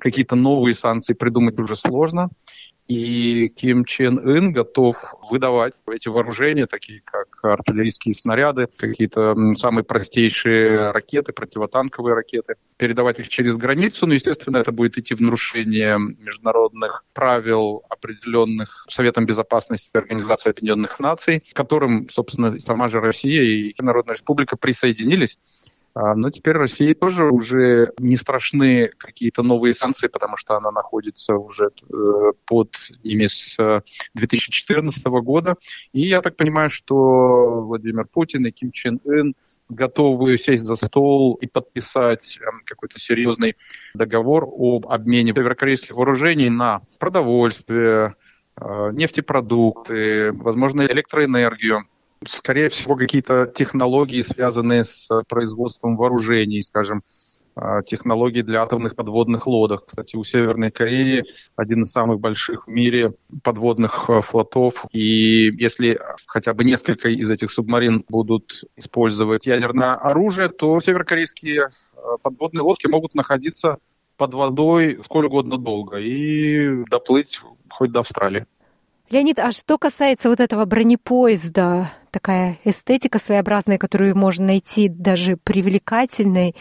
Какие-то 0.00 0.34
новые 0.34 0.74
санкции 0.74 1.14
придумать 1.14 1.58
уже 1.58 1.76
сложно. 1.76 2.30
И 2.92 3.48
Ким 3.48 3.86
Чен 3.86 4.18
Ын 4.18 4.52
готов 4.52 5.14
выдавать 5.30 5.72
эти 5.90 6.08
вооружения, 6.08 6.66
такие 6.66 7.00
как 7.00 7.26
артиллерийские 7.42 8.14
снаряды, 8.14 8.68
какие-то 8.76 9.34
самые 9.54 9.82
простейшие 9.82 10.90
ракеты, 10.90 11.32
противотанковые 11.32 12.14
ракеты, 12.14 12.56
передавать 12.76 13.18
их 13.18 13.30
через 13.30 13.56
границу. 13.56 14.06
Ну, 14.06 14.12
естественно, 14.12 14.58
это 14.58 14.72
будет 14.72 14.98
идти 14.98 15.14
в 15.14 15.22
нарушение 15.22 15.98
международных 15.98 17.06
правил, 17.14 17.82
определенных 17.88 18.84
Советом 18.90 19.24
Безопасности 19.24 19.88
Организации 19.94 20.50
Объединенных 20.50 21.00
Наций, 21.00 21.40
к 21.50 21.56
которым, 21.56 22.10
собственно, 22.10 22.58
сама 22.58 22.90
же 22.90 23.00
Россия 23.00 23.42
и 23.42 23.74
Народная 23.78 24.16
Республика 24.16 24.58
присоединились. 24.58 25.38
А, 25.94 26.14
но 26.14 26.30
теперь 26.30 26.56
России 26.56 26.94
тоже 26.94 27.26
уже 27.26 27.92
не 27.98 28.16
страшны 28.16 28.90
какие-то 28.96 29.42
новые 29.42 29.74
санкции, 29.74 30.08
потому 30.08 30.36
что 30.36 30.56
она 30.56 30.70
находится 30.70 31.34
уже 31.36 31.66
э, 31.68 32.32
под 32.46 32.76
ними 33.04 33.26
с 33.26 33.82
2014 34.14 35.04
года. 35.06 35.56
И 35.92 36.02
я 36.02 36.22
так 36.22 36.36
понимаю, 36.36 36.70
что 36.70 37.62
Владимир 37.62 38.06
Путин 38.06 38.46
и 38.46 38.50
Ким 38.50 38.72
Чен 38.72 39.00
Ын 39.04 39.34
готовы 39.68 40.38
сесть 40.38 40.64
за 40.64 40.76
стол 40.76 41.34
и 41.34 41.46
подписать 41.46 42.38
эм, 42.40 42.62
какой-то 42.64 42.98
серьезный 42.98 43.56
договор 43.94 44.44
об 44.44 44.86
обмене 44.86 45.32
северокорейских 45.32 45.94
вооружений 45.94 46.50
на 46.50 46.82
продовольствие, 46.98 48.14
э, 48.56 48.90
нефтепродукты, 48.92 50.32
возможно, 50.32 50.82
электроэнергию 50.82 51.86
скорее 52.26 52.68
всего, 52.68 52.96
какие-то 52.96 53.46
технологии, 53.46 54.22
связанные 54.22 54.84
с 54.84 55.08
производством 55.28 55.96
вооружений, 55.96 56.62
скажем, 56.62 57.02
а, 57.54 57.82
технологии 57.82 58.40
для 58.40 58.62
атомных 58.62 58.96
подводных 58.96 59.46
лодок. 59.46 59.86
Кстати, 59.86 60.16
у 60.16 60.24
Северной 60.24 60.70
Кореи 60.70 61.24
один 61.54 61.82
из 61.82 61.90
самых 61.90 62.18
больших 62.18 62.66
в 62.66 62.70
мире 62.70 63.14
подводных 63.42 64.08
а, 64.08 64.22
флотов. 64.22 64.86
И 64.92 65.52
если 65.58 66.00
хотя 66.26 66.54
бы 66.54 66.64
несколько 66.64 67.10
из 67.10 67.28
этих 67.28 67.50
субмарин 67.50 68.04
будут 68.08 68.64
использовать 68.76 69.46
ядерное 69.46 69.94
оружие, 69.94 70.48
то 70.48 70.80
северокорейские 70.80 71.68
а, 71.94 72.16
подводные 72.22 72.62
лодки 72.62 72.86
могут 72.86 73.14
находиться 73.14 73.76
под 74.16 74.32
водой 74.32 75.00
сколь 75.04 75.26
угодно 75.26 75.58
долго 75.58 75.98
и 75.98 76.84
доплыть 76.84 77.40
хоть 77.68 77.92
до 77.92 78.00
Австралии. 78.00 78.46
Леонид, 79.12 79.38
а 79.40 79.52
что 79.52 79.76
касается 79.76 80.30
вот 80.30 80.40
этого 80.40 80.64
бронепоезда, 80.64 81.92
такая 82.10 82.58
эстетика 82.64 83.18
своеобразная, 83.18 83.76
которую 83.76 84.16
можно 84.16 84.46
найти 84.46 84.88
даже 84.88 85.36
привлекательной, 85.36 86.56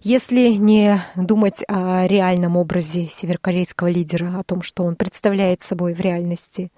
если 0.00 0.48
не 0.48 1.00
думать 1.14 1.62
о 1.68 2.04
реальном 2.08 2.56
образе 2.56 3.06
северокорейского 3.06 3.86
лидера, 3.86 4.36
о 4.36 4.42
том, 4.42 4.62
что 4.62 4.82
он 4.82 4.96
представляет 4.96 5.62
собой 5.62 5.94
в 5.94 6.00
реальности? 6.00 6.72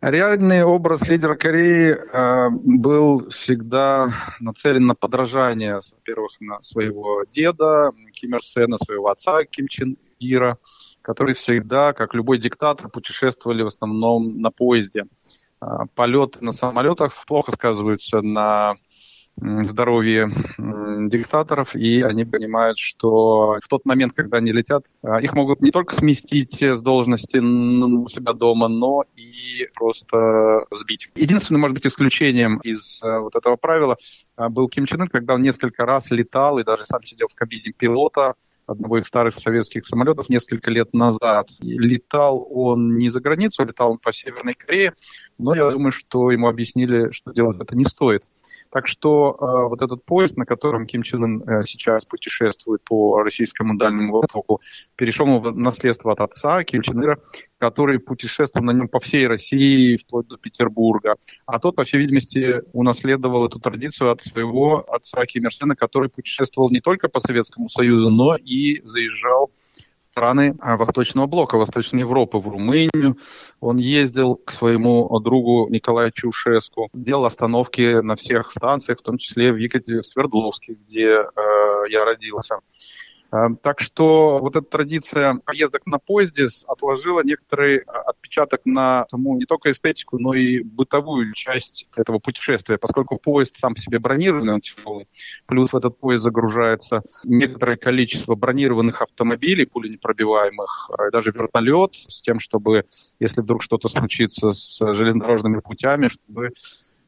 Реальный 0.00 0.64
образ 0.64 1.06
лидера 1.10 1.34
Кореи 1.34 1.94
э, 1.94 2.48
был 2.50 3.28
всегда 3.28 4.14
нацелен 4.40 4.86
на 4.86 4.94
подражание, 4.94 5.74
во-первых, 5.74 6.32
на 6.40 6.62
своего 6.62 7.24
деда 7.30 7.92
Ким 8.12 8.36
Ир 8.36 8.42
Сена, 8.42 8.78
своего 8.78 9.08
отца 9.08 9.44
Ким 9.44 9.68
Чен 9.68 9.98
Ира, 10.18 10.56
который 11.06 11.34
всегда, 11.34 11.92
как 11.92 12.14
любой 12.14 12.38
диктатор, 12.38 12.88
путешествовали 12.88 13.62
в 13.62 13.68
основном 13.68 14.40
на 14.40 14.50
поезде. 14.50 15.04
Э, 15.62 15.86
полеты 15.94 16.44
на 16.44 16.50
самолетах 16.50 17.14
плохо 17.26 17.52
сказываются 17.52 18.22
на 18.22 18.74
здоровье 19.38 20.30
диктаторов, 21.08 21.76
и 21.76 22.00
они 22.00 22.24
понимают, 22.24 22.78
что 22.78 23.58
в 23.62 23.68
тот 23.68 23.84
момент, 23.84 24.14
когда 24.14 24.38
они 24.38 24.50
летят, 24.50 24.86
а, 25.02 25.20
их 25.20 25.34
могут 25.34 25.60
не 25.60 25.70
только 25.70 25.94
сместить 25.94 26.62
с 26.62 26.80
должности 26.80 27.36
у 27.38 28.08
себя 28.08 28.32
дома, 28.32 28.68
но 28.68 29.04
и 29.14 29.68
просто 29.74 30.64
сбить. 30.70 31.10
Единственным, 31.14 31.60
может 31.60 31.74
быть, 31.74 31.86
исключением 31.86 32.58
из 32.60 32.98
а, 33.02 33.20
вот 33.20 33.36
этого 33.36 33.56
правила 33.56 33.98
а, 34.36 34.48
был 34.48 34.68
Ким 34.68 34.86
Чен 34.86 35.02
Ын, 35.02 35.08
когда 35.08 35.34
он 35.34 35.42
несколько 35.42 35.84
раз 35.84 36.10
летал 36.10 36.58
и 36.58 36.64
даже 36.64 36.86
сам 36.86 37.04
сидел 37.04 37.28
в 37.28 37.34
кабине 37.34 37.74
пилота, 37.76 38.36
одного 38.66 38.98
из 38.98 39.06
старых 39.06 39.38
советских 39.38 39.86
самолетов 39.86 40.28
несколько 40.28 40.70
лет 40.70 40.92
назад. 40.92 41.48
Летал 41.60 42.46
он 42.50 42.96
не 42.96 43.08
за 43.08 43.20
границу, 43.20 43.64
летал 43.64 43.92
он 43.92 43.98
по 43.98 44.12
Северной 44.12 44.54
Корее, 44.54 44.94
но 45.38 45.54
я 45.54 45.70
думаю, 45.70 45.92
что 45.92 46.30
ему 46.30 46.48
объяснили, 46.48 47.10
что 47.12 47.32
делать 47.32 47.58
это 47.60 47.76
не 47.76 47.84
стоит. 47.84 48.24
Так 48.70 48.86
что 48.86 49.36
э, 49.38 49.68
вот 49.68 49.82
этот 49.82 50.04
поезд, 50.04 50.36
на 50.36 50.46
котором 50.46 50.86
Ким 50.86 51.02
Чен 51.02 51.24
Ын 51.24 51.42
э, 51.42 51.62
сейчас 51.64 52.04
путешествует 52.04 52.82
по 52.84 53.22
российскому 53.22 53.76
Дальнему 53.76 54.12
Востоку, 54.12 54.60
перешел 54.96 55.40
в 55.40 55.56
наследство 55.56 56.12
от 56.12 56.20
отца 56.20 56.62
Ким 56.64 56.82
Чен 56.82 57.02
Ира, 57.02 57.18
который 57.58 57.98
путешествовал 57.98 58.66
на 58.66 58.72
нем 58.72 58.88
по 58.88 59.00
всей 59.00 59.26
России, 59.26 59.96
вплоть 59.96 60.26
до 60.28 60.36
Петербурга. 60.36 61.16
А 61.46 61.58
тот, 61.58 61.76
по 61.76 61.84
всей 61.84 61.98
видимости, 61.98 62.62
унаследовал 62.72 63.46
эту 63.46 63.60
традицию 63.60 64.10
от 64.10 64.22
своего 64.22 64.84
отца 64.88 65.24
Ким 65.26 65.44
Ир 65.44 65.52
Сена, 65.52 65.76
который 65.76 66.08
путешествовал 66.08 66.70
не 66.70 66.80
только 66.80 67.08
по 67.08 67.20
Советскому 67.20 67.68
Союзу, 67.68 68.10
но 68.10 68.36
и 68.36 68.80
заезжал 68.84 69.50
страны 70.16 70.56
а, 70.60 70.78
Восточного 70.78 71.26
блока, 71.26 71.58
Восточной 71.58 72.00
Европы, 72.00 72.38
в 72.38 72.48
Румынию. 72.48 73.18
Он 73.60 73.76
ездил 73.76 74.36
к 74.36 74.50
своему 74.50 75.20
другу 75.20 75.68
Николаю 75.68 76.10
Чаушеску, 76.10 76.88
делал 76.94 77.26
остановки 77.26 78.00
на 78.00 78.16
всех 78.16 78.50
станциях, 78.50 79.00
в 79.00 79.02
том 79.02 79.18
числе 79.18 79.52
в 79.52 79.56
Екатеринове, 79.56 80.00
в 80.00 80.06
Свердловске, 80.06 80.72
где 80.72 81.18
э, 81.18 81.22
я 81.90 82.06
родился. 82.06 82.60
Э, 83.32 83.48
так 83.62 83.80
что 83.80 84.38
вот 84.38 84.56
эта 84.56 84.66
традиция 84.66 85.36
поездок 85.44 85.86
на 85.86 85.98
поезде 85.98 86.48
отложила 86.66 87.22
некоторый 87.24 87.78
э, 87.78 87.82
отпечаток 87.82 88.62
на 88.64 89.06
саму 89.10 89.36
не 89.36 89.44
только 89.44 89.72
эстетику, 89.72 90.18
но 90.18 90.34
и 90.34 90.62
бытовую 90.62 91.32
часть 91.32 91.88
этого 91.96 92.18
путешествия, 92.18 92.78
поскольку 92.78 93.18
поезд 93.18 93.56
сам 93.56 93.74
по 93.74 93.80
себе 93.80 93.98
бронированный, 93.98 94.54
он 94.54 94.60
тяжелый, 94.60 95.08
плюс 95.46 95.72
в 95.72 95.76
этот 95.76 95.98
поезд 95.98 96.24
загружается 96.24 97.02
некоторое 97.24 97.76
количество 97.76 98.34
бронированных 98.34 99.02
автомобилей, 99.02 99.66
пуленепробиваемых, 99.66 100.90
и 101.08 101.10
даже 101.10 101.32
вертолет, 101.32 101.94
с 101.94 102.20
тем, 102.22 102.40
чтобы, 102.40 102.84
если 103.18 103.40
вдруг 103.40 103.62
что-то 103.62 103.88
случится 103.88 104.52
с 104.52 104.78
железнодорожными 104.94 105.60
путями, 105.60 106.08
чтобы 106.08 106.52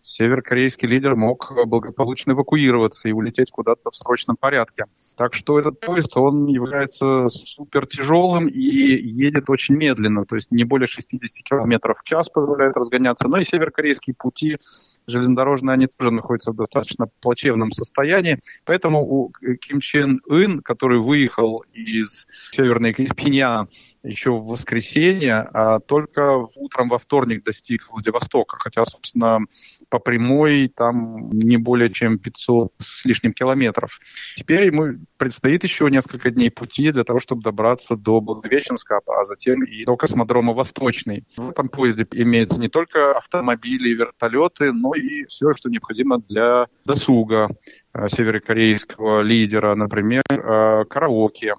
северокорейский 0.08 0.88
лидер 0.88 1.14
мог 1.14 1.52
благополучно 1.66 2.32
эвакуироваться 2.32 3.08
и 3.08 3.12
улететь 3.12 3.50
куда-то 3.50 3.90
в 3.90 3.96
срочном 3.96 4.36
порядке. 4.36 4.86
Так 5.16 5.34
что 5.34 5.58
этот 5.58 5.80
поезд, 5.80 6.16
он 6.16 6.46
является 6.46 7.28
супер 7.28 7.86
тяжелым 7.86 8.48
и 8.48 8.58
едет 8.58 9.50
очень 9.50 9.76
медленно, 9.76 10.24
то 10.24 10.36
есть 10.36 10.50
не 10.50 10.64
более 10.64 10.86
60 10.86 11.44
км 11.44 11.94
в 11.94 12.02
час 12.04 12.28
позволяет 12.30 12.76
разгоняться. 12.76 13.28
Но 13.28 13.38
и 13.38 13.44
северокорейские 13.44 14.14
пути 14.14 14.58
железнодорожные, 15.06 15.74
они 15.74 15.86
тоже 15.86 16.12
находятся 16.12 16.52
в 16.52 16.56
достаточно 16.56 17.08
плачевном 17.20 17.72
состоянии. 17.72 18.40
Поэтому 18.64 19.00
у 19.00 19.32
Ким 19.60 19.80
Чен 19.80 20.20
Ын, 20.28 20.60
который 20.60 20.98
выехал 20.98 21.64
из 21.72 22.26
Северной 22.52 22.94
Пиньяна 22.94 23.68
еще 24.08 24.30
в 24.30 24.46
воскресенье, 24.46 25.48
а 25.52 25.80
только 25.80 26.48
утром 26.56 26.88
во 26.88 26.98
вторник 26.98 27.44
достиг 27.44 27.88
Владивостока, 27.90 28.56
хотя, 28.58 28.84
собственно, 28.86 29.40
по 29.88 29.98
прямой 29.98 30.68
там 30.68 31.30
не 31.30 31.56
более 31.56 31.92
чем 31.92 32.18
500 32.18 32.72
с 32.78 33.04
лишним 33.04 33.32
километров. 33.32 34.00
Теперь 34.36 34.66
ему 34.66 34.98
предстоит 35.16 35.64
еще 35.64 35.90
несколько 35.90 36.30
дней 36.30 36.50
пути 36.50 36.90
для 36.90 37.04
того, 37.04 37.20
чтобы 37.20 37.42
добраться 37.42 37.96
до 37.96 38.20
Благовещенска, 38.20 39.00
а 39.06 39.24
затем 39.24 39.62
и 39.62 39.84
до 39.84 39.96
космодрома 39.96 40.54
Восточный. 40.54 41.24
В 41.36 41.50
этом 41.50 41.68
поезде 41.68 42.06
имеются 42.12 42.60
не 42.60 42.68
только 42.68 43.16
автомобили 43.16 43.90
и 43.90 43.94
вертолеты, 43.94 44.72
но 44.72 44.94
и 44.94 45.24
все, 45.26 45.52
что 45.52 45.68
необходимо 45.68 46.18
для 46.18 46.66
досуга 46.84 47.48
э, 47.92 48.08
северокорейского 48.08 49.20
лидера, 49.20 49.74
например, 49.74 50.22
э, 50.30 50.84
караоке, 50.86 51.54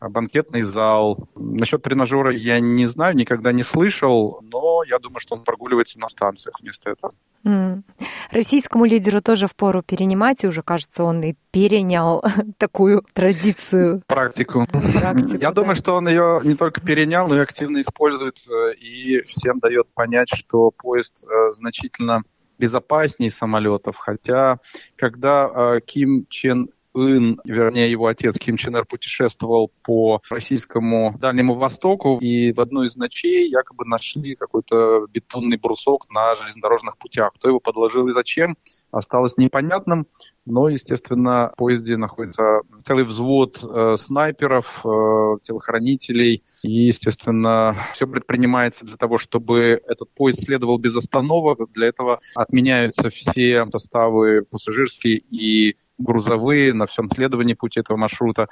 банкетный 0.00 0.62
зал. 0.62 1.28
Насчет 1.34 1.82
тренажера 1.82 2.30
я 2.30 2.60
не 2.60 2.86
знаю, 2.86 3.16
никогда 3.16 3.52
не 3.52 3.62
слышал, 3.62 4.40
но 4.42 4.82
я 4.84 4.98
думаю, 4.98 5.20
что 5.20 5.34
он 5.34 5.44
прогуливается 5.44 5.98
на 5.98 6.08
станциях 6.08 6.60
вместо 6.60 6.90
этого. 6.90 7.12
Mm. 7.44 7.82
Российскому 8.30 8.84
лидеру 8.84 9.20
тоже 9.22 9.46
в 9.46 9.56
пору 9.56 9.82
перенимать, 9.82 10.44
и 10.44 10.46
уже, 10.48 10.62
кажется, 10.62 11.04
он 11.04 11.22
и 11.22 11.34
перенял 11.50 12.22
такую 12.58 13.04
традицию. 13.12 14.02
Практику. 14.06 14.66
Практику 14.66 15.36
я 15.40 15.48
да. 15.48 15.52
думаю, 15.52 15.76
что 15.76 15.94
он 15.94 16.08
ее 16.08 16.40
не 16.44 16.54
только 16.54 16.80
перенял, 16.80 17.28
но 17.28 17.36
и 17.36 17.40
активно 17.40 17.80
использует, 17.80 18.42
э, 18.48 18.74
и 18.74 19.22
всем 19.22 19.58
дает 19.58 19.86
понять, 19.94 20.28
что 20.32 20.70
поезд 20.70 21.24
э, 21.24 21.52
значительно 21.52 22.22
безопаснее 22.58 23.30
самолетов. 23.30 23.96
Хотя, 23.96 24.58
когда 24.96 25.50
э, 25.76 25.80
Ким 25.80 26.26
Чен 26.28 26.70
Ын, 26.98 27.40
вернее 27.44 27.90
его 27.90 28.06
отец 28.06 28.38
Ким 28.38 28.56
Чен 28.56 28.76
Ир 28.76 28.84
путешествовал 28.84 29.70
по 29.82 30.20
российскому 30.30 31.16
Дальнему 31.18 31.54
Востоку, 31.54 32.18
и 32.20 32.52
в 32.52 32.60
одной 32.60 32.88
из 32.88 32.96
ночей 32.96 33.48
якобы 33.48 33.84
нашли 33.84 34.34
какой-то 34.34 35.06
бетонный 35.12 35.56
брусок 35.56 36.10
на 36.10 36.34
железнодорожных 36.34 36.98
путях. 36.98 37.32
Кто 37.34 37.48
его 37.48 37.60
подложил 37.60 38.08
и 38.08 38.12
зачем, 38.12 38.56
осталось 38.90 39.36
непонятным. 39.36 40.06
Но, 40.46 40.68
естественно, 40.68 41.50
в 41.54 41.58
поезде 41.58 41.96
находится 41.96 42.62
целый 42.82 43.04
взвод 43.04 43.62
э, 43.62 43.96
снайперов, 43.98 44.80
э, 44.84 45.36
телохранителей. 45.42 46.42
И, 46.62 46.86
естественно, 46.86 47.76
все 47.92 48.06
предпринимается 48.06 48.86
для 48.86 48.96
того, 48.96 49.18
чтобы 49.18 49.82
этот 49.86 50.10
поезд 50.14 50.40
следовал 50.40 50.78
без 50.78 50.96
остановок. 50.96 51.70
Для 51.72 51.88
этого 51.88 52.20
отменяются 52.34 53.10
все 53.10 53.66
составы 53.70 54.42
пассажирские 54.50 55.18
и 55.30 55.76
грузовые 55.98 56.72
на 56.72 56.86
всем 56.86 57.10
следовании 57.10 57.54
пути 57.54 57.80
этого 57.80 57.96
маршрута. 57.96 58.48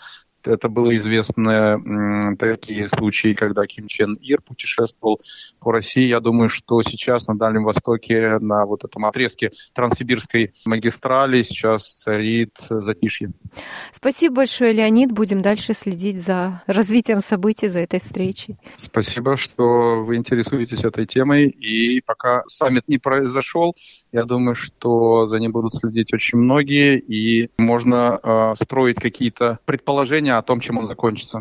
Это 0.47 0.69
было 0.69 0.95
известно 0.97 2.37
такие 2.39 2.89
случаи, 2.89 3.35
когда 3.35 3.67
Ким 3.67 3.89
Чен 3.89 4.15
Ир 4.15 4.41
путешествовал 4.41 5.21
по 5.61 5.73
России. 5.73 6.05
Я 6.05 6.21
думаю, 6.21 6.49
что 6.49 6.83
сейчас 6.83 7.27
на 7.27 7.37
Дальнем 7.37 7.65
Востоке, 7.65 8.39
на 8.39 8.67
вот 8.67 8.85
этом 8.85 9.05
отрезке 9.05 9.53
Транссибирской 9.75 10.55
магистрали 10.65 11.43
сейчас 11.43 11.93
царит 11.95 12.57
затишье. 12.61 13.33
Спасибо 13.93 14.37
большое, 14.37 14.73
Леонид. 14.73 15.13
Будем 15.13 15.43
дальше 15.43 15.75
следить 15.75 16.21
за 16.21 16.63
развитием 16.67 17.21
событий, 17.21 17.69
за 17.69 17.81
этой 17.81 18.01
встречей. 18.01 18.57
Спасибо, 18.77 19.37
что 19.37 20.05
вы 20.05 20.17
интересуетесь 20.17 20.85
этой 20.85 21.07
темой. 21.07 21.49
И 21.49 22.01
пока 22.03 22.43
саммит 22.49 22.89
не 22.89 22.99
произошел, 22.99 23.75
я 24.13 24.25
думаю, 24.25 24.55
что 24.55 25.27
за 25.27 25.39
ним 25.39 25.53
будут 25.53 25.75
следить 25.75 26.13
очень 26.15 26.39
многие, 26.39 26.99
и 26.99 27.51
можно 27.59 28.19
э, 28.23 28.55
строить 28.63 28.97
какие-то 28.97 29.59
предположения 29.65 30.36
о 30.39 30.43
том, 30.43 30.61
чем 30.61 30.79
он 30.79 30.87
закончится. 30.87 31.41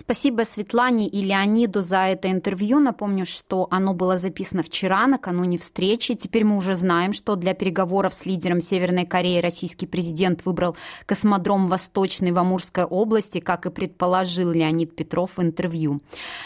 Спасибо 0.00 0.44
Светлане 0.44 1.08
и 1.08 1.22
Леониду 1.22 1.82
за 1.82 2.04
это 2.04 2.30
интервью. 2.30 2.78
Напомню, 2.78 3.26
что 3.26 3.66
оно 3.68 3.94
было 3.94 4.16
записано 4.16 4.62
вчера, 4.62 5.08
накануне 5.08 5.58
встречи. 5.58 6.14
Теперь 6.14 6.44
мы 6.44 6.56
уже 6.56 6.76
знаем, 6.76 7.12
что 7.12 7.34
для 7.34 7.52
переговоров 7.52 8.14
с 8.14 8.24
лидером 8.24 8.60
Северной 8.60 9.06
Кореи 9.06 9.40
российский 9.40 9.88
президент 9.88 10.44
выбрал 10.44 10.76
космодром 11.04 11.66
Восточный 11.66 12.30
в 12.30 12.38
Амурской 12.38 12.84
области, 12.84 13.40
как 13.40 13.66
и 13.66 13.70
предположил 13.70 14.52
Леонид 14.52 14.94
Петров 14.94 15.32
в 15.36 15.42
интервью. 15.42 16.00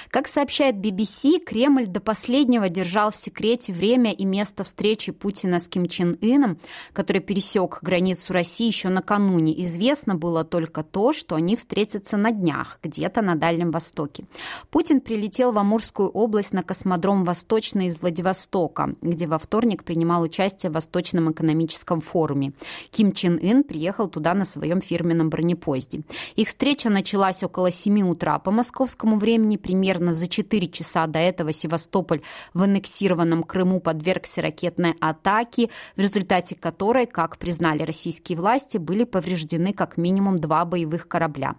Как 0.08 0.28
сообщает 0.28 0.76
BBC, 0.76 1.38
Кремль 1.38 1.86
до 1.86 2.00
последнего 2.00 2.70
держал 2.70 3.10
в 3.10 3.16
секрете 3.16 3.74
время 3.74 4.12
и 4.12 4.24
место 4.24 4.64
встречи 4.64 5.12
Путина 5.12 5.60
с 5.60 5.68
Ким 5.68 5.88
Чен 5.88 6.16
Ыном, 6.22 6.56
который 6.94 7.20
пересек 7.20 7.80
границу 7.82 8.32
России 8.32 8.68
еще 8.68 8.88
накануне. 8.88 9.60
Известно 9.60 10.14
было 10.14 10.42
только 10.42 10.82
то, 10.82 11.12
что 11.12 11.34
они 11.34 11.54
встретятся 11.54 12.16
на 12.16 12.32
днях, 12.32 12.78
где-то 12.82 13.20
на 13.20 13.41
Дальнем 13.42 13.72
Востоке. 13.72 14.24
Путин 14.70 15.00
прилетел 15.00 15.50
в 15.50 15.58
Амурскую 15.58 16.08
область 16.08 16.52
на 16.52 16.62
космодром 16.62 17.24
Восточный 17.24 17.88
из 17.88 18.00
Владивостока, 18.00 18.94
где 19.02 19.26
во 19.26 19.36
вторник 19.36 19.82
принимал 19.82 20.22
участие 20.22 20.70
в 20.70 20.74
Восточном 20.74 21.32
экономическом 21.32 22.00
форуме. 22.00 22.52
Ким 22.92 23.10
Чен 23.10 23.40
Ын 23.42 23.64
приехал 23.64 24.06
туда 24.06 24.34
на 24.34 24.44
своем 24.44 24.80
фирменном 24.80 25.28
бронепоезде. 25.28 26.02
Их 26.36 26.46
встреча 26.46 26.88
началась 26.88 27.42
около 27.42 27.72
7 27.72 28.02
утра 28.02 28.38
по 28.38 28.52
московскому 28.52 29.16
времени. 29.16 29.56
Примерно 29.56 30.14
за 30.14 30.28
4 30.28 30.68
часа 30.68 31.08
до 31.08 31.18
этого 31.18 31.52
Севастополь 31.52 32.22
в 32.54 32.62
аннексированном 32.62 33.42
Крыму 33.42 33.80
подвергся 33.80 34.40
ракетной 34.40 34.94
атаке, 35.00 35.68
в 35.96 36.00
результате 36.00 36.54
которой, 36.54 37.06
как 37.06 37.38
признали 37.38 37.82
российские 37.82 38.38
власти, 38.38 38.78
были 38.78 39.02
повреждены 39.02 39.72
как 39.72 39.96
минимум 39.96 40.38
два 40.38 40.64
боевых 40.64 41.08
корабля. 41.08 41.56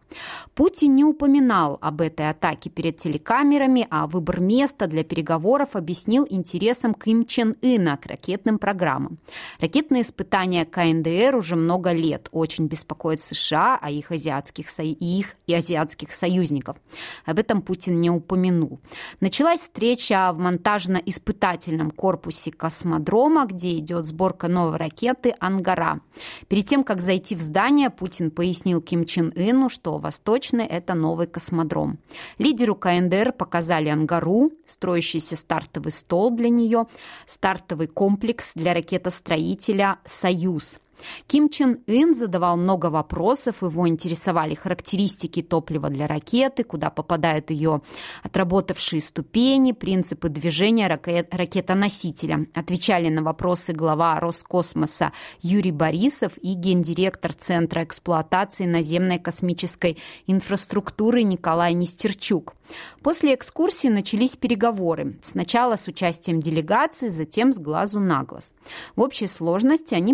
Путин 0.55 0.93
не 0.93 1.03
упоминал 1.03 1.72
рассказал 1.73 1.77
об 1.81 2.01
этой 2.01 2.29
атаке 2.29 2.69
перед 2.69 2.97
телекамерами, 2.97 3.87
а 3.89 4.07
выбор 4.07 4.39
места 4.39 4.87
для 4.87 5.03
переговоров 5.03 5.75
объяснил 5.75 6.25
интересом 6.29 6.93
Ким 6.93 7.25
Чен 7.25 7.55
Ына 7.61 7.97
к 7.97 8.05
ракетным 8.05 8.57
программам. 8.57 9.17
Ракетные 9.59 10.01
испытания 10.01 10.65
КНДР 10.65 11.35
уже 11.35 11.55
много 11.55 11.91
лет 11.91 12.29
очень 12.31 12.67
беспокоят 12.67 13.19
США, 13.19 13.77
а 13.81 13.89
их 13.89 14.11
азиатских, 14.11 14.69
со... 14.69 14.83
их 14.83 15.35
и 15.47 15.53
азиатских 15.53 16.13
союзников. 16.13 16.77
Об 17.25 17.39
этом 17.39 17.61
Путин 17.61 17.99
не 18.01 18.09
упомянул. 18.09 18.79
Началась 19.21 19.61
встреча 19.61 20.31
в 20.33 20.39
монтажно-испытательном 20.39 21.91
корпусе 21.91 22.51
космодрома, 22.51 23.45
где 23.45 23.77
идет 23.77 24.05
сборка 24.05 24.47
новой 24.47 24.77
ракеты 24.77 25.35
«Ангара». 25.39 25.99
Перед 26.47 26.67
тем, 26.67 26.83
как 26.83 27.01
зайти 27.01 27.35
в 27.35 27.41
здание, 27.41 27.89
Путин 27.89 28.31
пояснил 28.31 28.81
Ким 28.81 29.05
Чен 29.05 29.33
Ыну, 29.35 29.69
что 29.69 29.97
Восточный– 29.97 30.65
это 30.69 30.93
новый 30.93 31.27
космодром 31.27 31.62
космодром. 31.63 31.97
Лидеру 32.37 32.75
КНДР 32.75 33.33
показали 33.33 33.89
ангару, 33.89 34.51
строящийся 34.65 35.35
стартовый 35.35 35.91
стол 35.91 36.31
для 36.31 36.49
нее, 36.49 36.85
стартовый 37.25 37.87
комплекс 37.87 38.53
для 38.55 38.73
ракетостроителя 38.73 39.99
«Союз», 40.05 40.79
Ким 41.27 41.49
Чен 41.49 41.79
Ын 41.87 42.13
задавал 42.13 42.57
много 42.57 42.87
вопросов, 42.87 43.61
его 43.61 43.87
интересовали 43.87 44.55
характеристики 44.55 45.41
топлива 45.41 45.89
для 45.89 46.07
ракеты, 46.07 46.63
куда 46.63 46.89
попадают 46.89 47.51
ее 47.51 47.81
отработавшие 48.23 49.01
ступени, 49.01 49.71
принципы 49.71 50.29
движения 50.29 50.87
ракет, 50.87 51.33
ракетоносителя. 51.33 52.47
Отвечали 52.53 53.09
на 53.09 53.23
вопросы 53.23 53.73
глава 53.73 54.19
Роскосмоса 54.19 55.11
Юрий 55.41 55.71
Борисов 55.71 56.33
и 56.41 56.53
гендиректор 56.53 57.33
Центра 57.33 57.83
эксплуатации 57.83 58.65
наземной 58.65 59.19
космической 59.19 59.97
инфраструктуры 60.27 61.23
Николай 61.23 61.73
Нестерчук. 61.73 62.55
После 63.01 63.35
экскурсии 63.35 63.89
начались 63.89 64.37
переговоры. 64.37 65.17
Сначала 65.21 65.75
с 65.75 65.87
участием 65.87 66.39
делегации, 66.39 67.09
затем 67.09 67.51
с 67.51 67.59
глазу 67.59 67.99
на 67.99 68.23
глаз. 68.23 68.53
В 68.95 69.01
общей 69.01 69.27
сложности 69.27 69.93
они 69.93 70.13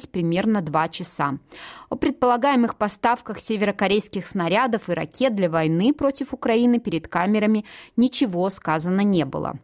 продолжались 0.00 0.06
примерно 0.06 0.60
два 0.60 0.88
часа. 0.88 1.38
О 1.88 1.96
предполагаемых 1.96 2.76
поставках 2.76 3.40
северокорейских 3.40 4.26
снарядов 4.26 4.88
и 4.88 4.92
ракет 4.92 5.34
для 5.34 5.48
войны 5.48 5.92
против 5.92 6.34
Украины 6.34 6.78
перед 6.78 7.08
камерами 7.08 7.64
ничего 7.96 8.50
сказано 8.50 9.02
не 9.02 9.24
было. 9.24 9.58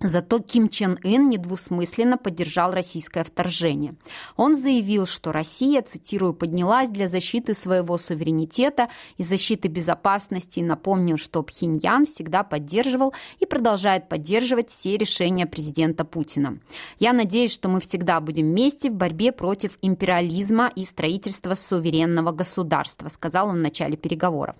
Зато 0.00 0.40
Ким 0.40 0.68
Чен 0.68 0.98
Ын 1.04 1.30
недвусмысленно 1.30 2.18
поддержал 2.18 2.70
российское 2.72 3.24
вторжение. 3.24 3.94
Он 4.36 4.54
заявил, 4.54 5.06
что 5.06 5.32
Россия, 5.32 5.80
цитирую, 5.80 6.34
поднялась 6.34 6.90
для 6.90 7.08
защиты 7.08 7.54
своего 7.54 7.96
суверенитета 7.96 8.90
и 9.16 9.22
защиты 9.22 9.68
безопасности 9.68 10.60
и 10.60 10.62
напомнил, 10.62 11.16
что 11.16 11.42
Пхеньян 11.42 12.04
всегда 12.04 12.42
поддерживал 12.42 13.14
и 13.38 13.46
продолжает 13.46 14.10
поддерживать 14.10 14.68
все 14.68 14.98
решения 14.98 15.46
президента 15.46 16.04
Путина. 16.04 16.58
Я 16.98 17.14
надеюсь, 17.14 17.52
что 17.52 17.70
мы 17.70 17.80
всегда 17.80 18.20
будем 18.20 18.50
вместе 18.50 18.90
в 18.90 18.94
борьбе 18.94 19.32
против 19.32 19.78
империализма 19.80 20.70
и 20.76 20.84
строительства 20.84 21.54
суверенного 21.54 22.32
государства, 22.32 23.08
сказал 23.08 23.48
он 23.48 23.56
в 23.56 23.62
начале 23.62 23.96
переговоров. 23.96 24.56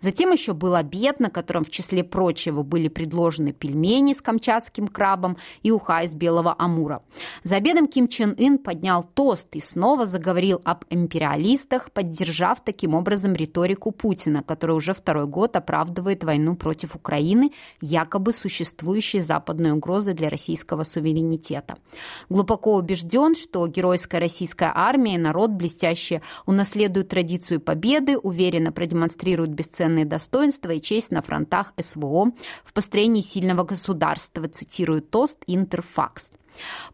Затем 0.00 0.32
еще 0.32 0.54
был 0.54 0.74
обед, 0.74 1.20
на 1.20 1.28
котором 1.28 1.64
в 1.64 1.70
числе 1.70 2.04
прочего 2.04 2.62
были 2.62 2.88
предложены 2.88 3.52
пельмени 3.52 4.14
с 4.14 4.22
камчатским 4.22 4.77
камчатским 4.78 4.88
крабом 4.88 5.36
и 5.62 5.70
уха 5.70 6.02
из 6.04 6.14
белого 6.14 6.54
амура. 6.58 7.02
За 7.44 7.56
обедом 7.56 7.86
Ким 7.86 8.08
Чен 8.08 8.34
Ын 8.38 8.58
поднял 8.58 9.02
тост 9.02 9.56
и 9.56 9.60
снова 9.60 10.06
заговорил 10.06 10.60
об 10.64 10.84
империалистах, 10.90 11.90
поддержав 11.92 12.60
таким 12.64 12.94
образом 12.94 13.34
риторику 13.34 13.90
Путина, 13.90 14.42
который 14.42 14.76
уже 14.76 14.92
второй 14.92 15.26
год 15.26 15.56
оправдывает 15.56 16.24
войну 16.24 16.56
против 16.56 16.94
Украины, 16.94 17.50
якобы 17.80 18.32
существующей 18.32 19.20
западной 19.20 19.72
угрозы 19.72 20.12
для 20.14 20.28
российского 20.28 20.84
суверенитета. 20.84 21.76
Глубоко 22.28 22.76
убежден, 22.76 23.34
что 23.34 23.66
геройская 23.66 24.20
российская 24.20 24.72
армия 24.74 25.14
и 25.14 25.18
народ 25.18 25.50
блестяще 25.50 26.22
унаследуют 26.46 27.08
традицию 27.08 27.60
победы, 27.60 28.16
уверенно 28.18 28.72
продемонстрируют 28.72 29.50
бесценные 29.50 30.04
достоинства 30.04 30.70
и 30.70 30.80
честь 30.80 31.10
на 31.10 31.22
фронтах 31.22 31.72
СВО 31.80 32.32
в 32.64 32.72
построении 32.72 33.22
сильного 33.22 33.64
государства, 33.64 34.48
цитирует 34.68 35.10
тост 35.10 35.42
Интерфакс. 35.46 36.30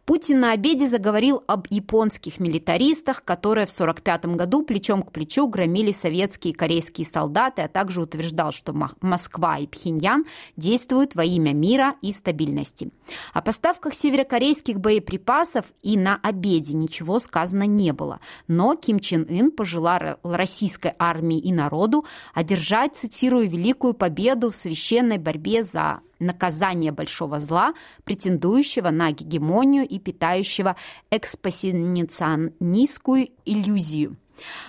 Путин 0.05 0.39
на 0.39 0.51
обеде 0.51 0.87
заговорил 0.87 1.43
об 1.47 1.67
японских 1.69 2.39
милитаристах, 2.39 3.23
которые 3.23 3.65
в 3.65 3.73
1945 3.73 4.37
году 4.37 4.63
плечом 4.63 5.01
к 5.01 5.11
плечу 5.11 5.47
громили 5.47 5.91
советские 5.91 6.53
и 6.53 6.55
корейские 6.55 7.07
солдаты, 7.07 7.63
а 7.63 7.67
также 7.67 8.01
утверждал, 8.01 8.51
что 8.51 8.73
Москва 9.01 9.57
и 9.57 9.67
Пхеньян 9.67 10.25
действуют 10.57 11.15
во 11.15 11.23
имя 11.23 11.53
мира 11.53 11.95
и 12.01 12.11
стабильности. 12.11 12.91
О 13.33 13.41
поставках 13.41 13.93
северокорейских 13.93 14.79
боеприпасов 14.79 15.65
и 15.81 15.97
на 15.97 16.19
обеде 16.21 16.75
ничего 16.75 17.19
сказано 17.19 17.63
не 17.63 17.93
было. 17.93 18.19
Но 18.47 18.75
Ким 18.75 18.99
Чен 18.99 19.25
Ын 19.29 19.51
пожелал 19.51 19.85
российской 20.23 20.93
армии 20.99 21.39
и 21.39 21.53
народу 21.53 22.05
одержать, 22.33 22.95
цитирую, 22.95 23.49
великую 23.49 23.93
победу 23.93 24.51
в 24.51 24.55
священной 24.55 25.17
борьбе 25.17 25.63
за 25.63 26.01
наказание 26.19 26.91
большого 26.91 27.39
зла, 27.39 27.73
претендующего 28.03 28.89
на 28.89 29.11
гегемонию 29.11 29.44
и 29.85 29.99
питающего 29.99 30.75
экспассионистскую 31.11 33.29
иллюзию. 33.45 34.17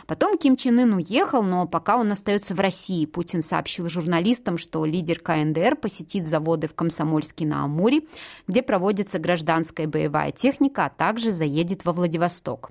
Потом 0.06 0.38
Ким 0.38 0.56
Чен 0.56 0.78
Ын 0.78 0.94
уехал, 0.94 1.42
но 1.42 1.66
пока 1.66 1.96
он 1.96 2.12
остается 2.12 2.54
в 2.54 2.60
России. 2.60 3.06
Путин 3.06 3.42
сообщил 3.42 3.88
журналистам, 3.88 4.58
что 4.58 4.84
лидер 4.84 5.20
КНДР 5.20 5.76
посетит 5.76 6.26
заводы 6.26 6.68
в 6.68 6.74
Комсомольске 6.74 7.46
на 7.46 7.64
Амуре, 7.64 8.02
где 8.46 8.62
проводится 8.62 9.18
гражданская 9.18 9.88
боевая 9.88 10.32
техника, 10.32 10.86
а 10.86 10.90
также 10.90 11.32
заедет 11.32 11.84
во 11.84 11.92
Владивосток. 11.92 12.70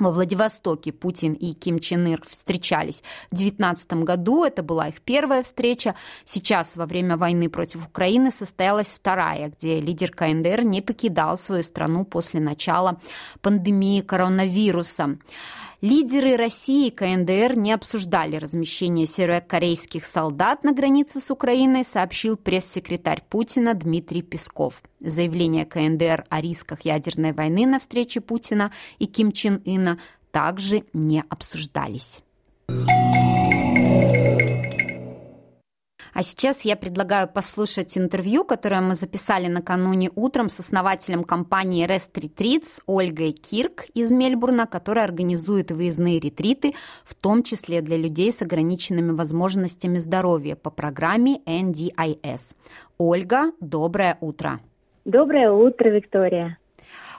Во 0.00 0.10
Владивостоке 0.10 0.92
Путин 0.92 1.34
и 1.34 1.52
Ким 1.52 1.78
Чен 1.78 2.06
Ир 2.06 2.22
встречались 2.26 3.02
в 3.30 3.36
2019 3.36 3.92
году. 4.04 4.44
Это 4.44 4.62
была 4.62 4.88
их 4.88 5.02
первая 5.02 5.42
встреча. 5.42 5.94
Сейчас, 6.24 6.74
во 6.76 6.86
время 6.86 7.18
войны 7.18 7.50
против 7.50 7.86
Украины, 7.86 8.32
состоялась 8.32 8.88
вторая, 8.88 9.50
где 9.50 9.78
лидер 9.78 10.10
КНДР 10.10 10.62
не 10.62 10.80
покидал 10.80 11.36
свою 11.36 11.62
страну 11.62 12.06
после 12.06 12.40
начала 12.40 12.98
пандемии 13.42 14.00
коронавируса. 14.00 15.18
Лидеры 15.80 16.36
России 16.36 16.88
и 16.88 16.90
КНДР 16.90 17.56
не 17.56 17.72
обсуждали 17.72 18.36
размещение 18.36 19.06
северокорейских 19.06 20.04
солдат 20.04 20.62
на 20.62 20.72
границе 20.74 21.20
с 21.20 21.30
Украиной, 21.30 21.84
сообщил 21.84 22.36
пресс-секретарь 22.36 23.22
Путина 23.26 23.72
Дмитрий 23.72 24.20
Песков. 24.20 24.82
Заявление 25.00 25.64
КНДР 25.64 26.26
о 26.28 26.40
рисках 26.42 26.82
ядерной 26.82 27.32
войны 27.32 27.64
на 27.64 27.78
встрече 27.78 28.20
Путина 28.20 28.72
и 28.98 29.06
Ким 29.06 29.32
Чен 29.32 29.62
Ына 29.64 29.98
также 30.30 30.84
не 30.92 31.24
обсуждались. 31.30 32.20
А 36.12 36.22
сейчас 36.22 36.62
я 36.62 36.76
предлагаю 36.76 37.28
послушать 37.28 37.96
интервью, 37.96 38.44
которое 38.44 38.80
мы 38.80 38.94
записали 38.94 39.46
накануне 39.46 40.10
утром 40.14 40.48
с 40.48 40.60
основателем 40.60 41.24
компании 41.24 41.86
Rest 41.86 42.12
Retreats 42.14 42.80
Ольгой 42.86 43.32
Кирк 43.32 43.84
из 43.94 44.10
Мельбурна, 44.10 44.66
которая 44.66 45.04
организует 45.04 45.70
выездные 45.70 46.18
ретриты, 46.18 46.74
в 47.04 47.14
том 47.14 47.42
числе 47.42 47.80
для 47.80 47.96
людей 47.96 48.32
с 48.32 48.42
ограниченными 48.42 49.12
возможностями 49.12 49.98
здоровья 49.98 50.56
по 50.56 50.70
программе 50.70 51.40
NDIS. 51.46 52.56
Ольга, 52.98 53.52
доброе 53.60 54.18
утро. 54.20 54.60
Доброе 55.04 55.50
утро, 55.50 55.88
Виктория. 55.88 56.58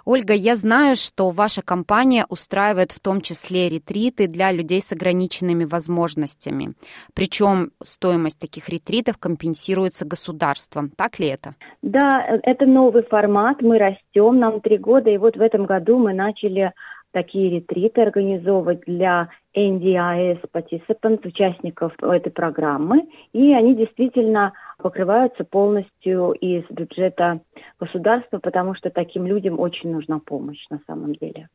Ольга, 0.06 0.34
я 0.34 0.56
знаю, 0.56 0.96
что 0.96 1.30
ваша 1.30 1.62
компания 1.62 2.26
устраивает 2.30 2.92
в 2.92 3.00
том 3.00 3.22
числе 3.22 3.70
ретриты 3.70 4.28
для 4.28 4.52
людей 4.52 4.82
с 4.82 4.92
ограниченными 4.92 5.66
возможностями. 5.66 6.74
Причем 7.14 7.72
стоимость 7.84 8.40
таких 8.40 8.70
ретритов 8.70 9.18
компенсируется 9.18 10.06
государством. 10.06 10.90
Так 10.90 11.20
ли 11.20 11.28
это? 11.28 11.56
Да, 11.82 12.26
это 12.44 12.66
новый 12.66 13.04
формат. 13.04 13.62
Мы 13.62 13.78
растем, 13.78 14.40
нам 14.40 14.62
три 14.62 14.78
года, 14.78 15.10
и 15.10 15.18
вот 15.18 15.38
в 15.38 15.42
этом 15.42 15.66
году 15.66 15.98
мы 15.98 16.14
начали 16.14 16.74
такие 17.12 17.50
ретриты 17.50 18.02
организовывать 18.02 18.82
для 18.88 19.30
NDIS 19.56 20.40
participants, 20.54 21.28
участников 21.28 21.94
этой 22.02 22.32
программы, 22.32 23.08
и 23.34 23.54
они 23.54 23.76
действительно 23.76 24.54
покрываются 24.82 25.44
полностью 25.44 26.32
из 26.34 26.64
бюджета 26.70 27.42
государства, 27.80 28.40
потому 28.40 28.76
что 28.76 28.90
таким 28.90 29.26
людям 29.26 29.60
очень 29.60 29.92
нужна 29.92 30.20
помощь 30.20 30.66
на 30.70 30.80
самом 30.88 31.14
деле. 31.16 31.48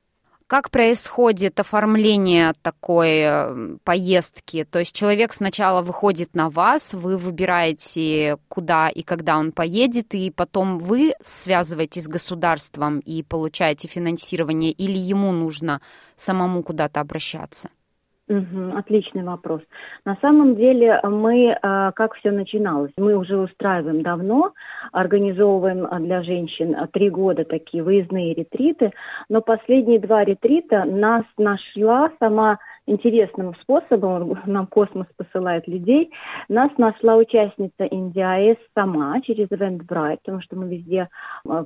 Как 0.49 0.71
происходит 0.71 1.59
оформление 1.59 2.53
такой 2.63 3.19
э, 3.19 3.77
поездки? 3.83 4.63
То 4.63 4.79
есть 4.79 4.95
человек 4.95 5.33
сначала 5.33 5.83
выходит 5.83 6.37
на 6.37 6.51
вас, 6.51 6.95
вы 6.95 7.17
выбираете, 7.17 8.37
куда 8.47 8.89
и 8.89 9.03
когда 9.03 9.39
он 9.39 9.51
поедет, 9.51 10.15
и 10.15 10.31
потом 10.31 10.79
вы 10.79 11.15
связываетесь 11.21 12.05
с 12.05 12.09
государством 12.09 13.01
и 13.01 13.25
получаете 13.25 13.89
финансирование, 13.89 14.71
или 14.71 14.99
ему 14.99 15.33
нужно 15.33 15.81
самому 16.15 16.63
куда-то 16.63 17.01
обращаться? 17.01 17.69
Отличный 18.29 19.23
вопрос. 19.23 19.63
На 20.05 20.17
самом 20.21 20.57
деле 20.57 21.01
мы, 21.05 21.57
а, 21.63 21.93
как 21.93 22.15
все 22.15 22.33
начиналось, 22.33 22.91
мы 22.97 23.17
уже 23.17 23.37
устраиваем 23.37 24.03
давно, 24.03 24.53
организовываем 24.91 25.87
а, 25.89 26.01
для 26.01 26.25
женщин 26.25 26.75
три 26.93 27.09
года 27.09 27.45
такие 27.45 27.85
выездные 27.85 28.35
ретриты, 28.35 28.93
но 29.29 29.43
последние 29.43 30.01
два 30.01 30.25
ретрита 30.25 30.85
нас 30.85 31.23
нашла 31.39 32.11
сама 32.19 32.59
интересным 32.87 33.55
способом, 33.63 34.39
нам 34.47 34.67
космос 34.67 35.07
посылает 35.17 35.69
людей, 35.69 36.11
нас 36.49 36.71
нашла 36.79 37.17
участница 37.17 37.85
NDIS 37.85 38.59
сама 38.75 39.21
через 39.21 39.49
Eventbrite, 39.49 40.19
потому 40.25 40.41
что 40.41 40.57
мы 40.57 40.69
везде 40.69 41.09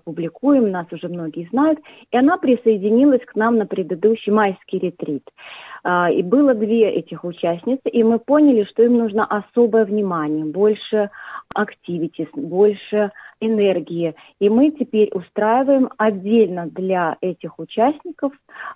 публикуем, 0.05 0.71
нас 0.71 0.87
уже 0.91 1.09
многие 1.09 1.49
знают, 1.49 1.79
и 2.11 2.17
она 2.17 2.37
присоединилась 2.39 3.25
к 3.25 3.35
нам 3.35 3.57
на 3.57 3.67
предыдущий 3.67 4.33
майский 4.33 4.79
ретрит. 4.79 5.25
А, 5.83 6.11
и 6.11 6.23
было 6.23 6.55
две 6.55 6.91
этих 6.91 7.25
участницы, 7.25 7.89
и 7.89 8.03
мы 8.03 8.19
поняли, 8.19 8.65
что 8.65 8.83
им 8.83 8.99
нужно 8.99 9.25
особое 9.25 9.85
внимание, 9.85 10.45
больше 10.45 11.11
активитис, 11.55 12.29
больше 12.35 13.13
энергии. 13.41 14.15
И 14.39 14.49
мы 14.49 14.71
теперь 14.71 15.11
устраиваем 15.13 15.89
отдельно 15.97 16.67
для 16.67 17.17
этих 17.21 17.59
участников 17.59 18.33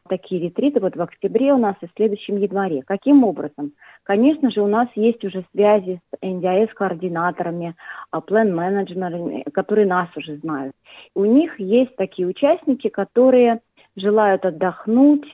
такие 0.09 0.41
ретриты 0.41 0.81
вот 0.81 0.97
в 0.97 1.03
октябре 1.03 1.53
у 1.53 1.59
нас 1.59 1.77
и 1.81 1.87
в 1.87 1.91
следующем 1.97 2.37
январе. 2.37 2.83
Каким 2.83 3.25
образом? 3.25 3.73
Конечно 4.03 4.51
же, 4.51 4.61
у 4.61 4.67
нас 4.67 4.89
есть 4.95 5.25
уже 5.25 5.45
связи 5.53 6.01
с 6.11 6.25
NDIS-координаторами, 6.25 7.75
план-менеджерами, 8.27 9.45
которые 9.53 9.87
нас 9.87 10.09
уже 10.17 10.37
знают. 10.37 10.75
У 11.15 11.25
них 11.25 11.59
есть 11.61 11.95
такие 11.97 12.27
участники, 12.27 12.89
которые 12.89 13.61
желают 13.97 14.45
отдохнуть, 14.45 15.25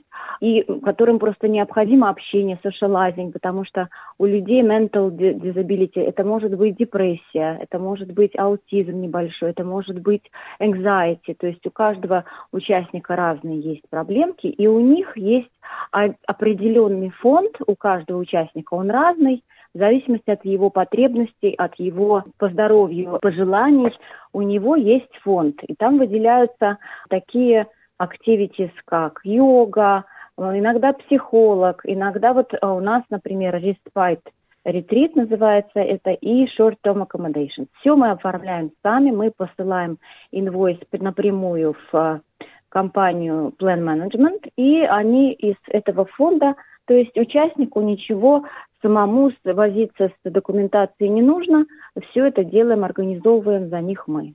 и 0.40 0.62
которым 0.85 1.18
просто 1.18 1.49
необходимо 1.49 2.09
общение, 2.09 2.59
socializing, 2.62 3.33
потому 3.33 3.64
что 3.64 3.88
у 4.18 4.27
людей 4.27 4.62
mental 4.62 5.11
disability 5.11 6.01
это 6.01 6.25
может 6.25 6.57
быть 6.57 6.77
депрессия, 6.77 7.59
это 7.61 7.79
может 7.79 8.12
быть 8.12 8.38
аутизм 8.38 9.01
небольшой, 9.01 9.51
это 9.51 9.64
может 9.64 10.01
быть 10.01 10.31
anxiety, 10.61 11.35
то 11.38 11.46
есть 11.46 11.66
у 11.66 11.70
каждого 11.70 12.25
участника 12.53 13.16
разные 13.16 13.61
есть 13.61 13.88
проблемки, 13.90 14.46
и 14.46 14.66
у 14.66 14.81
них 14.81 15.16
есть 15.16 15.51
определенный 15.90 17.11
фонд 17.11 17.57
у 17.66 17.75
каждого 17.77 18.18
участника, 18.18 18.75
он 18.75 18.90
разный, 18.90 19.42
в 19.75 19.79
зависимости 19.79 20.31
от 20.31 20.44
его 20.44 20.68
потребностей, 20.68 21.55
от 21.57 21.77
его 21.77 22.25
по 22.38 22.49
здоровью 22.49 23.18
пожеланий, 23.23 23.92
у 24.33 24.42
него 24.42 24.75
есть 24.75 25.14
фонд. 25.23 25.62
И 25.68 25.75
там 25.77 25.99
выделяются 25.99 26.79
такие 27.09 27.68
activities, 28.00 28.72
как 28.86 29.20
йога, 29.24 30.04
э, 30.36 30.42
иногда 30.58 30.92
психолог, 30.92 31.80
иногда 31.84 32.32
вот 32.32 32.52
э, 32.52 32.66
у 32.66 32.80
нас, 32.80 33.04
например, 33.10 33.56
respite 33.56 34.22
ретрит 34.64 35.16
называется 35.16 35.80
это 35.80 36.10
и 36.10 36.46
short-term 36.46 37.06
accommodation. 37.06 37.66
Все 37.80 37.96
мы 37.96 38.10
оформляем 38.10 38.72
сами, 38.82 39.10
мы 39.10 39.30
посылаем 39.30 39.98
инвойс 40.32 40.78
напрямую 40.92 41.74
в 41.92 41.96
э, 41.96 42.20
компанию 42.68 43.52
Plan 43.60 43.82
Management, 43.82 44.50
и 44.56 44.80
они 44.82 45.32
из 45.32 45.56
этого 45.68 46.04
фонда, 46.06 46.54
то 46.86 46.94
есть 46.94 47.16
участнику 47.16 47.80
ничего 47.80 48.44
самому 48.82 49.30
возиться 49.44 50.08
с 50.08 50.30
документацией 50.30 51.10
не 51.10 51.22
нужно, 51.22 51.66
все 52.10 52.26
это 52.26 52.44
делаем, 52.44 52.84
организовываем 52.84 53.68
за 53.68 53.80
них 53.80 54.06
мы 54.06 54.34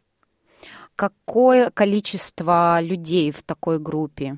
какое 0.96 1.70
количество 1.70 2.80
людей 2.82 3.32
в 3.32 3.44
такой 3.44 3.80
группе? 3.80 4.38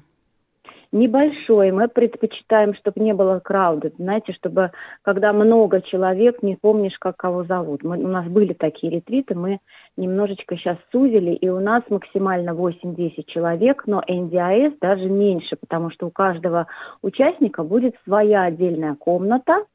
Небольшое. 0.93 1.73
Мы 1.73 1.89
предпочитаем, 1.89 2.73
чтобы 2.75 3.01
не 3.01 3.13
было 3.13 3.39
крауда. 3.39 3.91
Знаете, 3.97 4.31
чтобы 4.33 4.71
когда 5.01 5.33
много 5.33 5.81
человек, 5.81 6.41
не 6.41 6.55
помнишь, 6.55 6.97
как 6.97 7.17
кого 7.17 7.43
зовут. 7.43 7.83
Мы, 7.83 7.97
у 7.97 8.07
нас 8.07 8.25
были 8.27 8.53
такие 8.53 8.93
ретриты, 8.93 9.35
мы 9.35 9.59
немножечко 9.97 10.55
сейчас 10.55 10.77
сузили, 10.91 11.31
и 11.31 11.49
у 11.49 11.59
нас 11.59 11.83
максимально 11.89 12.51
8-10 12.51 13.25
человек, 13.27 13.83
но 13.85 14.01
NDIS 14.07 14.77
даже 14.79 15.09
меньше, 15.09 15.57
потому 15.57 15.91
что 15.91 16.07
у 16.07 16.09
каждого 16.09 16.67
участника 17.01 17.63
будет 17.63 17.95
своя 18.05 18.43
отдельная 18.43 18.95
комната, 18.95 19.65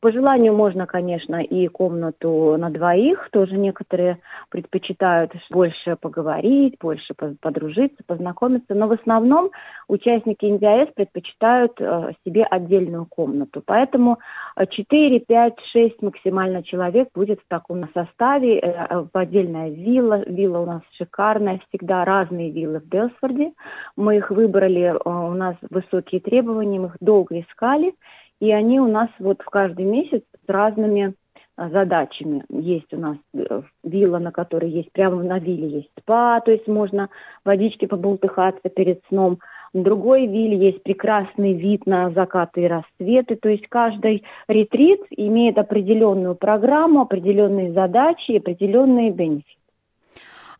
по 0.00 0.12
желанию 0.12 0.54
можно, 0.54 0.86
конечно, 0.86 1.42
и 1.42 1.68
комнату 1.68 2.56
на 2.58 2.70
двоих. 2.70 3.28
Тоже 3.32 3.56
некоторые 3.56 4.18
предпочитают 4.50 5.32
больше 5.50 5.96
поговорить, 5.96 6.76
больше 6.80 7.14
подружиться, 7.14 8.02
познакомиться. 8.06 8.74
Но 8.74 8.88
в 8.88 8.92
основном 8.92 9.50
участники 9.88 10.44
НДС 10.44 10.92
предпочитают 10.94 11.72
э, 11.80 12.12
себе 12.24 12.44
отдельную 12.44 13.06
комнату. 13.06 13.62
Поэтому 13.64 14.18
4, 14.58 15.20
5, 15.20 15.54
6 15.72 16.02
максимально 16.02 16.62
человек 16.62 17.08
будет 17.14 17.40
в 17.40 17.48
таком 17.48 17.88
составе. 17.94 18.58
Э, 18.58 19.04
отдельная 19.12 19.70
вилла. 19.70 20.22
Вилла 20.26 20.58
у 20.58 20.66
нас 20.66 20.82
шикарная. 20.98 21.60
Всегда 21.68 22.04
разные 22.04 22.50
виллы 22.50 22.80
в 22.80 22.86
Белсфорде. 22.86 23.52
Мы 23.96 24.18
их 24.18 24.30
выбрали, 24.30 24.82
э, 24.82 24.98
у 25.04 25.34
нас 25.34 25.56
высокие 25.70 26.20
требования, 26.20 26.80
мы 26.80 26.88
их 26.88 26.96
долго 27.00 27.40
искали. 27.40 27.94
И 28.40 28.52
они 28.52 28.80
у 28.80 28.86
нас 28.86 29.08
вот 29.18 29.40
в 29.42 29.46
каждый 29.46 29.84
месяц 29.84 30.22
с 30.44 30.48
разными 30.48 31.14
а, 31.56 31.70
задачами. 31.70 32.44
Есть 32.50 32.92
у 32.92 32.98
нас 32.98 33.16
э, 33.34 33.62
вилла, 33.82 34.18
на 34.18 34.30
которой 34.30 34.70
есть, 34.70 34.92
прямо 34.92 35.22
на 35.22 35.38
вилле 35.38 35.68
есть 35.68 35.90
спа, 35.98 36.40
то 36.40 36.50
есть 36.50 36.68
можно 36.68 37.08
водички 37.46 37.86
побултыхаться 37.86 38.68
перед 38.68 39.00
сном. 39.08 39.38
В 39.72 39.82
другой 39.82 40.26
вилле 40.26 40.58
есть 40.58 40.82
прекрасный 40.82 41.54
вид 41.54 41.86
на 41.86 42.10
закаты 42.10 42.62
и 42.62 42.66
рассветы. 42.66 43.36
То 43.36 43.48
есть 43.48 43.66
каждый 43.68 44.24
ретрит 44.48 45.00
имеет 45.10 45.56
определенную 45.56 46.34
программу, 46.34 47.02
определенные 47.02 47.72
задачи, 47.72 48.36
определенные 48.36 49.10
бенефиты. 49.10 49.56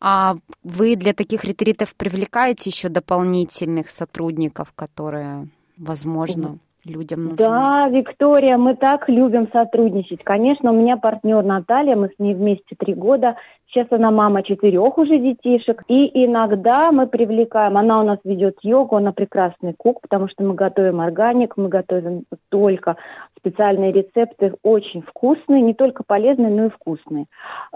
А 0.01 0.37
вы 0.63 0.97
для 0.97 1.13
таких 1.13 1.45
ретритов 1.45 1.95
привлекаете 1.95 2.71
еще 2.71 2.89
дополнительных 2.89 3.91
сотрудников, 3.91 4.73
которые, 4.75 5.49
возможно, 5.79 6.59
людям 6.89 7.25
нужны? 7.25 7.37
Да, 7.37 7.89
Виктория, 7.89 8.57
мы 8.57 8.77
так 8.77 9.09
любим 9.09 9.49
сотрудничать. 9.53 10.23
Конечно, 10.25 10.73
у 10.73 10.75
меня 10.75 10.97
партнер 10.97 11.43
Наталья, 11.43 11.97
мы 11.97 12.09
с 12.09 12.19
ней 12.19 12.35
вместе 12.35 12.77
три 12.79 12.95
года. 12.95 13.37
Сейчас 13.77 13.89
она 13.91 14.11
мама 14.11 14.43
четырех 14.43 14.97
уже 14.97 15.19
детишек. 15.19 15.83
И 15.87 16.25
иногда 16.25 16.91
мы 16.93 17.07
привлекаем, 17.07 17.77
она 17.77 18.01
у 18.01 18.05
нас 18.05 18.19
ведет 18.25 18.57
йогу, 18.63 18.97
она 18.97 19.13
прекрасный 19.13 19.75
кук, 19.75 20.01
потому 20.01 20.29
что 20.29 20.45
мы 20.45 20.55
готовим 20.55 21.03
органик, 21.03 21.59
мы 21.59 21.69
готовим 21.69 22.25
только 22.49 22.97
специальные 23.39 23.93
рецепты, 23.93 24.55
очень 24.63 25.03
вкусные, 25.03 25.61
не 25.61 25.75
только 25.75 26.05
полезные, 26.05 26.49
но 26.49 26.67
и 26.67 26.71
вкусные. 26.71 27.27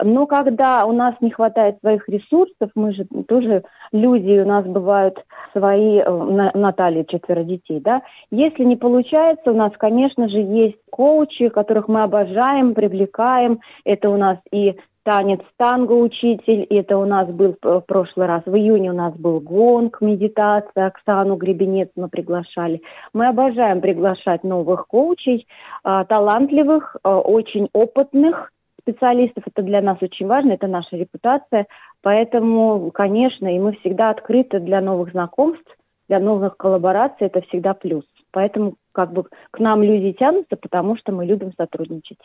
Но 0.03 0.27
когда 0.27 0.87
у 0.87 0.93
нас 0.93 1.15
не 1.21 1.31
хватает 1.31 1.79
своих 1.81 2.09
ресурсов, 2.09 2.71
мы 2.75 2.95
же 2.95 3.05
тоже 3.29 3.65
люди, 3.93 4.41
у 4.41 4.49
нас 4.49 4.65
бывают 4.65 5.23
свои, 5.53 6.03
на 6.03 6.51
Натальи 6.55 7.05
четверо 7.07 7.45
детей, 7.45 7.79
да. 7.79 8.01
Если 8.31 8.65
не 8.65 8.77
получается, 8.77 9.53
у 9.53 9.55
нас, 9.55 9.73
конечно 9.77 10.31
же, 10.31 10.39
есть 10.39 10.79
коучи, 10.91 11.51
которых 11.51 11.89
мы 11.89 12.03
обожаем, 12.03 12.75
привлекаем. 12.75 13.61
Это 13.85 14.09
у 14.09 14.17
нас 14.17 14.39
и 14.51 14.77
танец 15.03 15.41
танго 15.57 15.93
учитель, 15.93 16.67
это 16.71 16.99
у 16.99 17.05
нас 17.05 17.29
был 17.29 17.57
в 17.63 17.81
прошлый 17.81 18.27
раз, 18.27 18.43
в 18.45 18.55
июне 18.55 18.91
у 18.91 18.95
нас 18.95 19.15
был 19.15 19.41
гонг, 19.41 20.01
медитация, 20.01 20.87
Оксану 20.87 21.37
Гребенец 21.37 21.89
мы 21.97 22.09
приглашали. 22.09 22.83
Мы 23.13 23.27
обожаем 23.27 23.81
приглашать 23.81 24.45
новых 24.45 24.87
коучей, 24.87 25.47
а, 25.83 26.05
талантливых, 26.05 26.97
а, 27.03 27.19
очень 27.19 27.69
опытных 27.73 28.53
специалистов, 28.81 29.45
это 29.47 29.63
для 29.63 29.81
нас 29.81 29.99
очень 30.01 30.27
важно, 30.27 30.53
это 30.53 30.67
наша 30.67 30.97
репутация, 30.97 31.67
поэтому, 32.03 32.91
конечно, 32.91 33.55
и 33.55 33.59
мы 33.59 33.73
всегда 33.73 34.11
открыты 34.11 34.59
для 34.59 34.81
новых 34.81 35.13
знакомств, 35.13 35.77
для 36.09 36.19
новых 36.19 36.57
коллабораций, 36.57 37.29
это 37.29 37.41
всегда 37.43 37.75
плюс. 37.75 38.05
Поэтому 38.33 38.75
как 38.93 39.13
бы 39.13 39.25
к 39.51 39.59
нам 39.59 39.83
люди 39.83 40.13
тянутся, 40.13 40.57
потому 40.57 40.97
что 40.97 41.13
мы 41.13 41.25
любим 41.25 41.53
сотрудничать. 41.57 42.19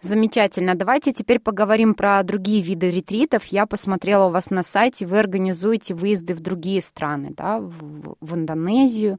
Замечательно. 0.00 0.74
Давайте 0.74 1.12
теперь 1.12 1.40
поговорим 1.40 1.94
про 1.94 2.22
другие 2.22 2.62
виды 2.62 2.90
ретритов. 2.90 3.44
Я 3.46 3.66
посмотрела 3.66 4.26
у 4.26 4.30
вас 4.30 4.50
на 4.50 4.62
сайте, 4.62 5.06
вы 5.06 5.18
организуете 5.18 5.94
выезды 5.94 6.34
в 6.34 6.40
другие 6.40 6.80
страны, 6.80 7.32
да, 7.36 7.58
в, 7.60 8.16
в 8.20 8.34
Индонезию, 8.34 9.18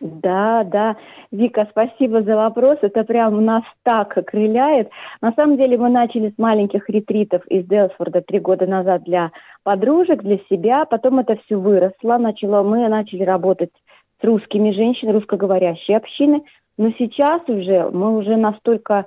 да, 0.00 0.62
да. 0.64 0.96
Вика, 1.32 1.66
спасибо 1.70 2.22
за 2.22 2.36
вопрос. 2.36 2.78
Это 2.82 3.02
прям 3.02 3.44
нас 3.44 3.64
так 3.82 4.16
окрыляет. 4.16 4.90
На 5.20 5.32
самом 5.32 5.56
деле 5.56 5.76
мы 5.76 5.88
начали 5.88 6.30
с 6.30 6.38
маленьких 6.38 6.88
ретритов 6.88 7.44
из 7.48 7.66
Делсфорда 7.66 8.20
три 8.22 8.38
года 8.38 8.66
назад 8.66 9.02
для 9.04 9.32
подружек, 9.64 10.22
для 10.22 10.38
себя. 10.48 10.84
Потом 10.84 11.18
это 11.18 11.36
все 11.44 11.56
выросло. 11.56 12.16
Начало, 12.18 12.62
мы 12.62 12.88
начали 12.88 13.24
работать 13.24 13.72
с 14.20 14.24
русскими 14.24 14.72
женщинами, 14.72 15.16
русскоговорящей 15.16 15.96
общины. 15.96 16.42
Но 16.76 16.92
сейчас 16.98 17.42
уже 17.48 17.90
мы 17.90 18.16
уже 18.16 18.36
настолько 18.36 19.06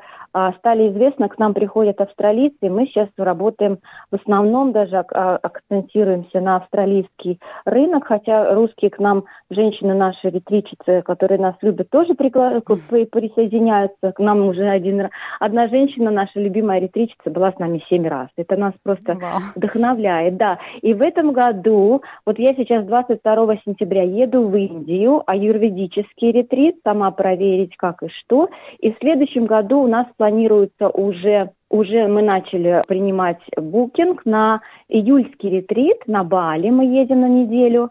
стали 0.57 0.89
известны, 0.89 1.27
к 1.29 1.37
нам 1.37 1.53
приходят 1.53 1.99
австралийцы, 1.99 2.69
мы 2.69 2.87
сейчас 2.87 3.09
работаем 3.17 3.79
в 4.11 4.15
основном 4.15 4.71
даже 4.71 4.97
а, 4.97 5.37
акцентируемся 5.37 6.39
на 6.39 6.57
австралийский 6.57 7.39
рынок, 7.65 8.05
хотя 8.05 8.53
русские 8.53 8.91
к 8.91 8.99
нам, 8.99 9.25
женщины 9.49 9.93
наши 9.93 10.29
ретричицы, 10.29 11.01
которые 11.03 11.39
нас 11.39 11.55
любят, 11.61 11.89
тоже 11.89 12.13
пригла... 12.13 12.61
присоединяются. 12.61 14.11
К 14.11 14.19
нам 14.19 14.47
уже 14.47 14.67
один, 14.67 15.09
одна 15.39 15.67
женщина, 15.67 16.11
наша 16.11 16.39
любимая 16.39 16.79
ретричица, 16.79 17.29
была 17.29 17.51
с 17.51 17.59
нами 17.59 17.83
семь 17.89 18.07
раз. 18.07 18.29
Это 18.37 18.55
нас 18.55 18.73
просто 18.83 19.13
wow. 19.13 19.39
вдохновляет, 19.55 20.37
да. 20.37 20.59
И 20.81 20.93
в 20.93 21.01
этом 21.01 21.31
году, 21.33 22.01
вот 22.25 22.39
я 22.39 22.53
сейчас 22.53 22.85
22 22.85 23.57
сентября 23.65 24.03
еду 24.03 24.47
в 24.47 24.55
Индию, 24.55 25.23
аюрведический 25.25 26.31
ретрит, 26.31 26.77
сама 26.83 27.11
проверить 27.11 27.75
как 27.77 28.03
и 28.03 28.07
что. 28.09 28.49
И 28.79 28.91
в 28.91 28.97
следующем 28.99 29.45
году 29.45 29.81
у 29.81 29.87
нас 29.87 30.07
планируется 30.21 30.87
уже 30.89 31.49
уже 31.71 32.07
мы 32.07 32.21
начали 32.21 32.83
принимать 32.87 33.41
букинг 33.57 34.23
на 34.23 34.61
июльский 34.87 35.49
ретрит 35.49 36.05
на 36.05 36.23
Бали. 36.23 36.69
Мы 36.69 36.85
едем 36.85 37.21
на 37.21 37.29
неделю. 37.29 37.89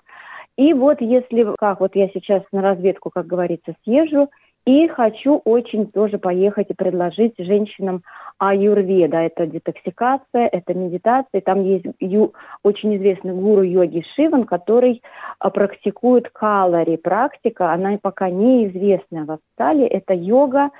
И 0.56 0.72
вот 0.72 1.00
если, 1.00 1.48
как 1.58 1.80
вот 1.80 1.96
я 1.96 2.08
сейчас 2.14 2.42
на 2.52 2.62
разведку, 2.62 3.10
как 3.10 3.26
говорится, 3.26 3.74
съезжу, 3.82 4.28
и 4.64 4.86
хочу 4.86 5.40
очень 5.44 5.90
тоже 5.90 6.18
поехать 6.18 6.66
и 6.70 6.74
предложить 6.74 7.34
женщинам 7.38 8.02
аюрведа. 8.38 9.16
Это 9.16 9.46
детоксикация, 9.46 10.46
это 10.52 10.74
медитация. 10.74 11.40
Там 11.40 11.64
есть 11.64 11.86
ю, 11.98 12.34
очень 12.62 12.96
известный 12.96 13.32
гуру 13.32 13.62
йоги 13.62 14.04
Шиван, 14.14 14.44
который 14.44 15.02
а, 15.40 15.50
практикует 15.50 16.28
калори. 16.30 16.96
Практика, 16.96 17.72
она 17.72 17.98
пока 18.00 18.30
неизвестная 18.30 19.24
в 19.24 19.32
Австралии. 19.32 19.86
Это 19.86 20.14
йога 20.14 20.70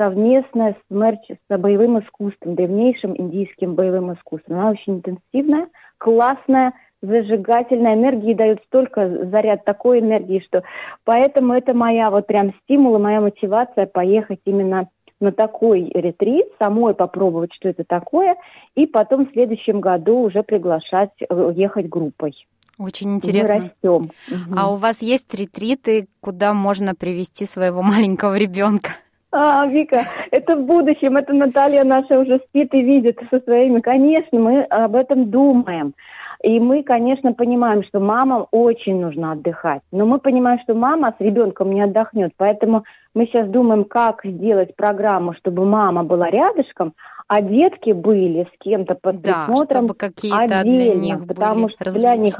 совместная 0.00 0.72
с, 0.72 0.94
мерч, 0.94 1.18
с 1.28 1.58
боевым 1.58 1.98
искусством, 1.98 2.54
древнейшим 2.54 3.14
индийским 3.20 3.74
боевым 3.74 4.14
искусством. 4.14 4.58
Она 4.58 4.70
очень 4.70 4.94
интенсивная, 4.94 5.68
классная, 5.98 6.72
зажигательная 7.02 7.94
энергии 7.94 8.32
дает 8.32 8.62
столько 8.66 9.26
заряд 9.26 9.66
такой 9.66 10.00
энергии, 10.00 10.42
что 10.46 10.62
поэтому 11.04 11.52
это 11.52 11.74
моя 11.74 12.10
вот 12.10 12.26
прям 12.26 12.54
стимул 12.62 12.96
и 12.96 12.98
моя 12.98 13.20
мотивация 13.20 13.84
поехать 13.84 14.40
именно 14.46 14.88
на 15.20 15.32
такой 15.32 15.90
ретрит, 15.92 16.46
самой 16.58 16.94
попробовать, 16.94 17.52
что 17.52 17.68
это 17.68 17.84
такое, 17.84 18.36
и 18.74 18.86
потом 18.86 19.26
в 19.26 19.32
следующем 19.32 19.80
году 19.80 20.20
уже 20.20 20.42
приглашать 20.42 21.10
ехать 21.54 21.90
группой. 21.90 22.32
Очень 22.78 23.16
интересно. 23.16 23.54
Мы 23.54 23.60
растем. 23.60 24.10
А 24.56 24.72
у 24.72 24.76
вас 24.76 25.02
есть 25.02 25.34
ретриты, 25.34 26.08
куда 26.20 26.54
можно 26.54 26.94
привести 26.94 27.44
своего 27.44 27.82
маленького 27.82 28.38
ребенка? 28.38 28.92
А, 29.32 29.64
Вика, 29.66 30.04
это 30.32 30.56
в 30.56 30.64
будущем, 30.64 31.16
это 31.16 31.32
Наталья 31.32 31.84
наша 31.84 32.18
уже 32.18 32.40
спит 32.48 32.74
и 32.74 32.82
видит 32.82 33.18
со 33.30 33.38
своими. 33.40 33.80
Конечно, 33.80 34.40
мы 34.40 34.62
об 34.62 34.96
этом 34.96 35.30
думаем. 35.30 35.94
И 36.42 36.58
мы, 36.58 36.82
конечно, 36.82 37.32
понимаем, 37.32 37.84
что 37.84 38.00
мамам 38.00 38.46
очень 38.50 38.98
нужно 38.98 39.32
отдыхать. 39.32 39.82
Но 39.92 40.06
мы 40.06 40.18
понимаем, 40.18 40.58
что 40.60 40.74
мама 40.74 41.14
с 41.16 41.20
ребенком 41.22 41.70
не 41.72 41.82
отдохнет. 41.82 42.32
Поэтому 42.38 42.84
мы 43.14 43.26
сейчас 43.26 43.48
думаем, 43.48 43.84
как 43.84 44.20
сделать 44.24 44.76
программу, 44.76 45.34
чтобы 45.34 45.64
мама 45.64 46.04
была 46.04 46.30
рядышком, 46.30 46.94
а 47.30 47.42
детки 47.42 47.92
были 47.92 48.42
с 48.42 48.58
кем-то 48.58 48.96
под 48.96 49.20
да, 49.20 49.46
присмотром 49.46 49.88
отдельно, 49.88 50.64
для 50.64 50.94
них 50.96 51.26
потому 51.28 51.68
что 51.68 51.92
для 51.92 52.16
них, 52.16 52.34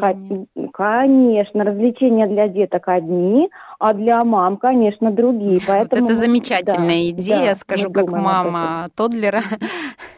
конечно, 0.72 1.62
развлечения 1.64 2.26
для 2.26 2.48
деток 2.48 2.88
одни, 2.88 3.50
а 3.78 3.94
для 3.94 4.24
мам, 4.24 4.56
конечно, 4.56 5.12
другие. 5.12 5.60
Поэтому 5.64 6.02
вот 6.02 6.10
это 6.10 6.20
замечательная 6.20 7.04
да, 7.04 7.10
идея, 7.10 7.48
да, 7.50 7.54
скажу 7.54 7.92
как 7.92 8.10
мама 8.10 8.88
Тодлера. 8.96 9.42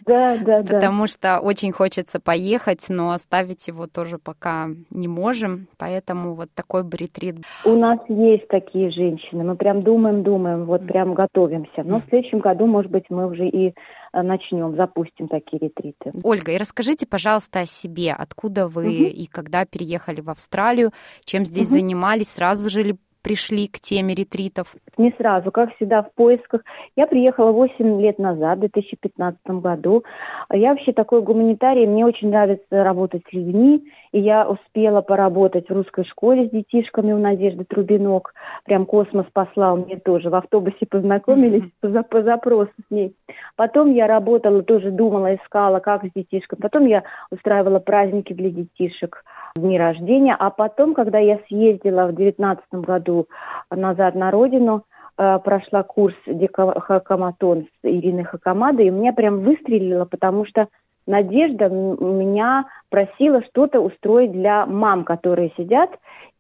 Да, 0.05 0.37
да, 0.37 0.63
да. 0.63 0.75
Потому 0.75 1.07
что 1.07 1.39
очень 1.39 1.71
хочется 1.71 2.19
поехать, 2.19 2.87
но 2.89 3.13
оставить 3.13 3.69
его 3.69 3.87
тоже 3.87 4.19
пока 4.19 4.67
не 4.91 5.07
можем, 5.07 5.69
поэтому 5.79 6.35
вот 6.35 6.49
такой 6.57 6.83
ретрит. 6.91 7.37
У 7.65 7.77
нас 7.77 8.01
есть 8.09 8.49
такие 8.49 8.91
женщины, 8.91 9.45
мы 9.45 9.55
прям 9.55 9.83
думаем, 9.83 10.25
думаем, 10.25 10.42
вот 10.65 10.87
прям 10.87 11.15
готовимся. 11.15 11.83
Но 11.85 12.01
в 12.01 12.05
следующем 12.09 12.41
году, 12.41 12.67
может 12.67 12.91
быть, 12.91 13.05
мы 13.11 13.27
уже 13.27 13.49
и 13.49 13.75
э, 14.13 14.23
начнем, 14.23 14.77
запустим 14.77 15.29
такие 15.29 15.59
ретриты. 15.59 16.13
Ольга, 16.23 16.53
и 16.53 16.59
расскажите, 16.59 17.07
пожалуйста, 17.07 17.61
о 17.61 17.67
себе. 17.67 18.13
Откуда 18.13 18.69
вы 18.69 18.85
угу. 18.85 19.05
и 19.05 19.27
когда 19.27 19.65
переехали 19.65 20.21
в 20.21 20.31
Австралию, 20.31 20.93
чем 21.25 21.45
здесь 21.45 21.69
угу. 21.69 21.75
занимались, 21.75 22.29
сразу 22.29 22.71
же 22.71 22.83
ли 22.83 22.97
пришли 23.23 23.69
к 23.69 23.79
теме 23.81 24.15
ретритов? 24.15 24.75
Не 24.99 25.15
сразу, 25.17 25.51
как 25.51 25.75
всегда, 25.77 26.03
в 26.03 26.13
поисках. 26.15 26.63
Я 26.97 27.07
приехала 27.07 27.53
8 27.53 28.01
лет 28.01 28.19
назад, 28.19 28.59
в 28.59 28.61
2015 28.61 29.41
году. 29.47 30.05
Я 30.53 30.71
вообще 30.71 30.93
такой 30.93 31.23
гуманитарий, 31.23 31.87
мне 31.87 32.05
очень 32.05 32.29
нравится 32.29 32.85
работать 32.85 33.23
с 33.29 33.33
людьми, 33.33 33.85
и 34.13 34.21
я 34.21 34.49
успела 34.49 35.01
поработать 35.01 35.69
в 35.69 35.73
русской 35.73 36.05
школе 36.05 36.47
с 36.47 36.51
детишками 36.51 37.13
у 37.13 37.19
Надежды 37.19 37.65
Трубинок. 37.65 38.35
Прям 38.65 38.85
космос 38.85 39.27
послал 39.33 39.79
мне 39.79 39.97
тоже. 39.99 40.29
В 40.29 40.35
автобусе 40.35 40.87
познакомились 40.89 41.71
mm-hmm. 41.83 42.03
по, 42.03 42.03
по 42.03 42.23
запросу 42.23 42.73
с 42.89 42.91
ней. 42.91 43.15
Потом 43.57 43.93
я 43.93 44.07
работала, 44.07 44.63
тоже 44.63 44.91
думала, 44.91 45.35
искала, 45.35 45.81
как 45.81 46.05
с 46.05 46.11
детишками. 46.15 46.61
Потом 46.61 46.87
я 46.87 47.03
устраивала 47.31 47.79
праздники 47.79 48.33
для 48.33 48.51
детишек, 48.51 49.25
дни 49.57 49.79
рождения. 49.79 50.37
А 50.39 50.51
потом, 50.51 50.95
когда 50.95 51.19
я 51.19 51.39
съездила 51.49 52.07
в 52.07 52.15
2019 52.15 52.65
году 52.73 53.27
назад 53.71 54.15
на 54.15 54.31
родину, 54.31 54.85
э, 55.19 55.39
прошла 55.45 55.83
курс 55.83 56.15
Хакаматон 56.55 57.67
с 57.83 57.87
Ириной 57.87 58.25
Хакамадой, 58.25 58.87
и 58.87 58.91
меня 58.91 59.13
прям 59.13 59.41
выстрелило, 59.41 60.05
потому 60.05 60.47
что 60.47 60.69
Надежда 61.07 61.69
меня 61.69 62.67
просила 62.89 63.43
что-то 63.43 63.81
устроить 63.81 64.31
для 64.31 64.67
мам, 64.67 65.05
которые 65.05 65.53
сидят 65.57 65.91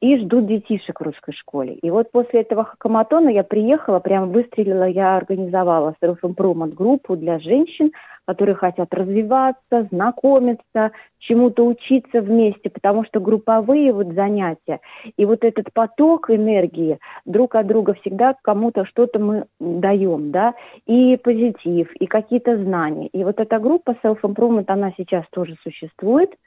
и 0.00 0.16
ждут 0.18 0.46
детишек 0.46 1.00
в 1.00 1.04
русской 1.04 1.32
школе. 1.32 1.74
И 1.74 1.90
вот 1.90 2.12
после 2.12 2.42
этого 2.42 2.64
хакаматона 2.64 3.28
я 3.28 3.42
приехала, 3.42 3.98
прям 3.98 4.30
выстрелила, 4.30 4.84
я 4.84 5.16
организовала 5.16 5.94
self-improvement 6.00 6.74
группу 6.74 7.16
для 7.16 7.40
женщин, 7.40 7.92
которые 8.26 8.54
хотят 8.54 8.92
развиваться, 8.94 9.88
знакомиться, 9.90 10.92
чему-то 11.18 11.66
учиться 11.66 12.20
вместе, 12.20 12.70
потому 12.70 13.04
что 13.04 13.20
групповые 13.20 13.92
вот 13.92 14.08
занятия 14.14 14.80
и 15.16 15.24
вот 15.24 15.44
этот 15.44 15.72
поток 15.72 16.30
энергии 16.30 16.98
друг 17.24 17.54
от 17.54 17.66
друга 17.66 17.94
всегда 17.94 18.34
кому-то 18.42 18.84
что-то 18.84 19.18
мы 19.18 19.44
даем, 19.60 20.30
да, 20.30 20.54
и 20.86 21.16
позитив, 21.16 21.92
и 21.94 22.06
какие-то 22.06 22.56
знания. 22.62 23.08
И 23.08 23.24
вот 23.24 23.40
эта 23.40 23.58
группа 23.58 23.96
Self-Improvement, 24.02 24.64
она 24.68 24.92
сейчас 24.96 25.24
тоже 25.30 25.56
существует– 25.62 26.30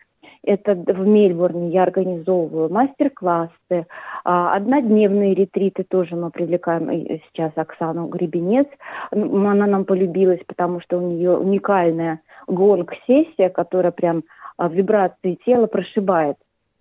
это 0.45 0.73
в 0.75 1.07
Мельбурне 1.07 1.69
я 1.69 1.83
организовываю 1.83 2.71
мастер-классы, 2.71 3.87
а, 4.23 4.51
однодневные 4.51 5.33
ретриты 5.33 5.83
тоже 5.83 6.15
мы 6.15 6.29
привлекаем 6.31 6.89
сейчас 7.27 7.51
Оксану 7.55 8.07
Гребенец. 8.07 8.67
Она 9.11 9.67
нам 9.67 9.85
полюбилась, 9.85 10.41
потому 10.47 10.81
что 10.81 10.97
у 10.97 11.01
нее 11.01 11.37
уникальная 11.37 12.21
гонг-сессия, 12.47 13.49
которая 13.49 13.91
прям 13.91 14.23
а, 14.57 14.67
вибрации 14.67 15.37
тела 15.45 15.67
прошибает 15.67 16.37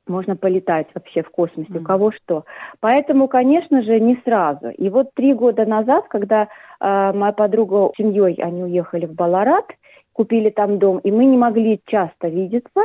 можно 0.06 0.36
полетать 0.36 0.86
вообще 0.94 1.22
в 1.22 1.30
космосе, 1.30 1.70
mm-hmm. 1.72 1.80
у 1.80 1.84
кого 1.84 2.12
что. 2.12 2.44
Поэтому, 2.80 3.26
конечно 3.28 3.82
же, 3.82 3.98
не 4.00 4.20
сразу. 4.24 4.68
И 4.68 4.90
вот 4.90 5.14
три 5.14 5.32
года 5.32 5.64
назад, 5.64 6.08
когда 6.08 6.42
э, 6.42 7.12
моя 7.14 7.32
подруга 7.32 7.90
с 7.94 7.96
семьей, 7.96 8.34
они 8.34 8.64
уехали 8.64 9.06
в 9.06 9.14
Баларат, 9.14 9.64
купили 10.12 10.50
там 10.50 10.78
дом, 10.78 10.98
и 10.98 11.10
мы 11.10 11.24
не 11.24 11.36
могли 11.36 11.80
часто 11.86 12.28
видеться, 12.28 12.82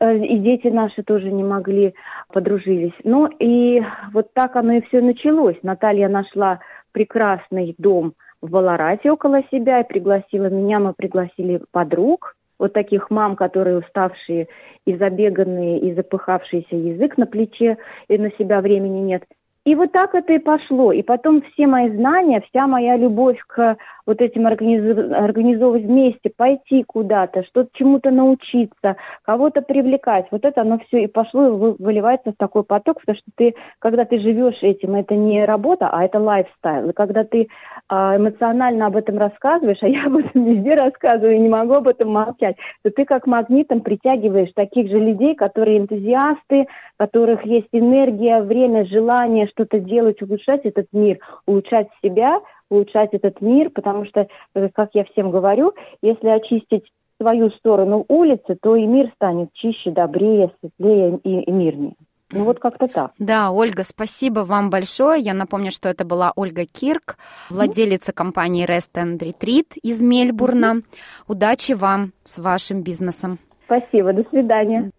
и 0.00 0.38
дети 0.38 0.68
наши 0.68 1.02
тоже 1.02 1.30
не 1.30 1.44
могли, 1.44 1.94
подружились. 2.32 2.94
Ну 3.04 3.26
и 3.26 3.82
вот 4.12 4.32
так 4.34 4.56
оно 4.56 4.74
и 4.74 4.80
все 4.82 5.00
началось. 5.00 5.56
Наталья 5.62 6.08
нашла 6.08 6.60
прекрасный 6.92 7.74
дом 7.78 8.14
в 8.40 8.50
Баларате 8.50 9.10
около 9.10 9.42
себя 9.50 9.80
и 9.80 9.88
пригласила 9.88 10.46
меня, 10.46 10.80
мы 10.80 10.92
пригласили 10.92 11.62
подруг, 11.70 12.36
вот 12.58 12.72
таких 12.72 13.10
мам, 13.10 13.36
которые 13.36 13.78
уставшие 13.78 14.48
и 14.86 14.96
забеганные, 14.96 15.80
и 15.80 15.94
запыхавшийся 15.94 16.76
язык 16.76 17.18
на 17.18 17.26
плече, 17.26 17.78
и 18.08 18.18
на 18.18 18.30
себя 18.32 18.60
времени 18.60 19.00
нет. 19.00 19.24
И 19.64 19.74
вот 19.74 19.92
так 19.92 20.14
это 20.14 20.34
и 20.34 20.38
пошло. 20.38 20.92
И 20.92 21.02
потом 21.02 21.42
все 21.42 21.66
мои 21.66 21.90
знания, 21.90 22.42
вся 22.48 22.66
моя 22.66 22.96
любовь 22.96 23.38
к 23.46 23.76
вот 24.06 24.20
этим 24.20 24.46
организов... 24.46 25.12
организовывать 25.12 25.84
вместе, 25.84 26.30
пойти 26.34 26.82
куда-то, 26.84 27.44
что-то 27.44 27.70
чему-то 27.74 28.10
научиться, 28.10 28.96
кого-то 29.22 29.62
привлекать. 29.62 30.26
Вот 30.30 30.44
это 30.44 30.62
оно 30.62 30.78
все 30.86 31.04
и 31.04 31.06
пошло, 31.06 31.46
и 31.46 31.82
выливается 31.82 32.32
в 32.32 32.36
такой 32.36 32.64
поток, 32.64 33.00
потому 33.00 33.16
что 33.16 33.30
ты, 33.36 33.54
когда 33.78 34.04
ты 34.04 34.18
живешь 34.18 34.62
этим, 34.62 34.94
это 34.94 35.14
не 35.14 35.44
работа, 35.44 35.88
а 35.88 36.04
это 36.04 36.18
лайфстайл. 36.18 36.90
И 36.90 36.92
когда 36.92 37.24
ты 37.24 37.48
а, 37.88 38.16
эмоционально 38.16 38.86
об 38.86 38.96
этом 38.96 39.18
рассказываешь, 39.18 39.82
а 39.82 39.88
я 39.88 40.06
об 40.06 40.16
этом 40.16 40.44
везде 40.44 40.70
рассказываю 40.70 41.40
не 41.40 41.48
могу 41.48 41.74
об 41.74 41.88
этом 41.88 42.10
молчать, 42.10 42.56
то 42.82 42.90
ты 42.90 43.04
как 43.04 43.26
магнитом 43.26 43.80
притягиваешь 43.80 44.52
таких 44.54 44.90
же 44.90 44.98
людей, 44.98 45.34
которые 45.34 45.78
энтузиасты, 45.78 46.62
у 46.62 46.66
которых 46.98 47.44
есть 47.44 47.68
энергия, 47.72 48.42
время, 48.42 48.84
желание 48.86 49.46
что-то 49.48 49.80
делать, 49.80 50.20
улучшать 50.22 50.64
этот 50.64 50.86
мир, 50.92 51.18
улучшать 51.46 51.88
себя– 52.02 52.40
улучшать 52.74 53.10
этот 53.12 53.40
мир, 53.40 53.70
потому 53.70 54.04
что, 54.04 54.26
э, 54.54 54.68
как 54.74 54.90
я 54.94 55.04
всем 55.04 55.30
говорю, 55.30 55.72
если 56.02 56.28
очистить 56.28 56.84
свою 57.20 57.50
сторону 57.50 58.04
улицы, 58.08 58.56
то 58.60 58.76
и 58.76 58.84
мир 58.86 59.10
станет 59.14 59.52
чище, 59.54 59.90
добрее, 59.90 60.50
светлее 60.60 61.18
и, 61.22 61.40
и 61.40 61.50
мирнее. 61.50 61.94
Ну 62.30 62.44
вот 62.44 62.58
как-то 62.58 62.88
так. 62.88 63.12
Да, 63.18 63.50
Ольга, 63.50 63.84
спасибо 63.84 64.40
вам 64.40 64.68
большое. 64.68 65.20
Я 65.20 65.34
напомню, 65.34 65.70
что 65.70 65.88
это 65.88 66.04
была 66.04 66.32
Ольга 66.34 66.64
Кирк, 66.64 67.16
владелица 67.48 68.12
компании 68.12 68.66
Rest 68.66 68.94
and 68.94 69.18
Retreat 69.18 69.78
из 69.82 70.00
Мельбурна. 70.00 70.82
Удачи 71.28 71.72
вам 71.72 72.12
с 72.24 72.38
вашим 72.38 72.82
бизнесом. 72.82 73.38
Спасибо, 73.66 74.12
до 74.12 74.24
свидания. 74.30 74.90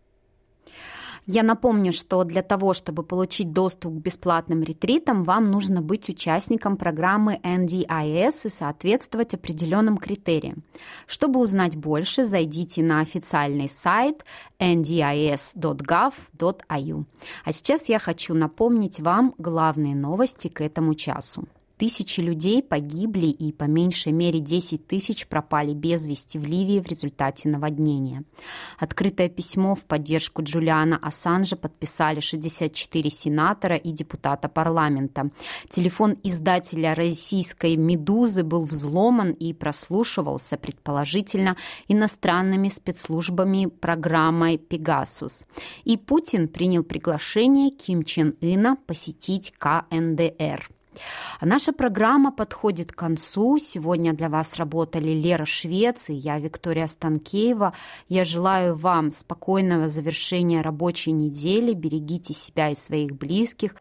Я 1.27 1.41
напомню, 1.41 1.91
что 1.91 2.23
для 2.23 2.43
того, 2.43 2.73
чтобы 2.73 3.01
получить 3.01 3.51
доступ 3.51 3.95
к 3.95 4.01
бесплатным 4.01 4.61
ретритам, 4.61 5.23
вам 5.23 5.49
нужно 5.49 5.81
быть 5.81 6.07
участником 6.07 6.77
программы 6.77 7.39
NDIS 7.43 8.45
и 8.45 8.49
соответствовать 8.49 9.33
определенным 9.33 9.97
критериям. 9.97 10.61
Чтобы 11.07 11.39
узнать 11.39 11.75
больше, 11.75 12.25
зайдите 12.25 12.83
на 12.83 12.99
официальный 12.99 13.67
сайт 13.67 14.23
ndis.gov.au. 14.59 15.45
А 17.43 17.53
сейчас 17.53 17.89
я 17.89 17.97
хочу 17.97 18.35
напомнить 18.35 18.99
вам 18.99 19.33
главные 19.39 19.95
новости 19.95 20.47
к 20.47 20.61
этому 20.61 20.93
часу. 20.93 21.45
Тысячи 21.77 22.21
людей 22.21 22.63
погибли 22.63 23.27
и 23.27 23.51
по 23.51 23.65
меньшей 23.65 24.13
мере 24.13 24.39
10 24.39 24.87
тысяч 24.87 25.27
пропали 25.27 25.73
без 25.73 26.05
вести 26.05 26.37
в 26.37 26.45
Ливии 26.45 26.79
в 26.79 26.87
результате 26.87 27.49
наводнения. 27.49 28.23
Открытое 28.79 29.27
письмо 29.27 29.75
в 29.75 29.83
поддержку 29.83 30.41
Джулиана 30.41 30.97
Ассанжа 30.97 31.57
подписали 31.57 32.21
64 32.21 33.09
сенатора 33.09 33.75
и 33.75 33.91
депутата 33.91 34.47
парламента. 34.47 35.29
Телефон 35.67 36.17
издателя 36.23 36.95
российской 36.95 37.75
«Медузы» 37.75 38.43
был 38.43 38.65
взломан 38.65 39.31
и 39.31 39.51
прослушивался, 39.53 40.57
предположительно, 40.57 41.57
иностранными 41.89 42.69
спецслужбами 42.69 43.65
программой 43.65 44.57
«Пегасус». 44.57 45.45
И 45.83 45.97
Путин 45.97 46.47
принял 46.47 46.83
приглашение 46.83 47.69
Ким 47.69 48.03
Чен 48.03 48.37
Ына 48.41 48.77
посетить 48.87 49.53
КНДР. 49.57 50.69
А 51.39 51.45
наша 51.45 51.73
программа 51.73 52.31
подходит 52.31 52.91
к 52.91 52.95
концу. 52.95 53.57
Сегодня 53.59 54.13
для 54.13 54.29
вас 54.29 54.55
работали 54.55 55.11
Лера 55.11 55.45
Швец 55.45 56.09
и 56.09 56.13
я, 56.13 56.39
Виктория 56.39 56.87
Станкеева. 56.87 57.73
Я 58.09 58.23
желаю 58.23 58.75
вам 58.75 59.11
спокойного 59.11 59.87
завершения 59.87 60.61
рабочей 60.61 61.11
недели. 61.11 61.73
Берегите 61.73 62.33
себя 62.33 62.69
и 62.69 62.75
своих 62.75 63.11
близких. 63.15 63.75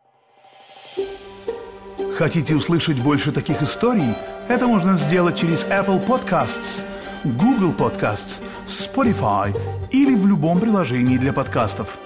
Хотите 2.16 2.54
услышать 2.54 3.02
больше 3.02 3.32
таких 3.32 3.60
историй? 3.62 4.14
Это 4.48 4.66
можно 4.68 4.96
сделать 4.96 5.36
через 5.36 5.64
Apple 5.64 6.06
Podcasts, 6.06 6.84
Google 7.24 7.72
Podcasts, 7.72 8.40
Spotify 8.68 9.56
или 9.90 10.14
в 10.14 10.26
любом 10.26 10.60
приложении 10.60 11.18
для 11.18 11.32
подкастов. 11.32 11.98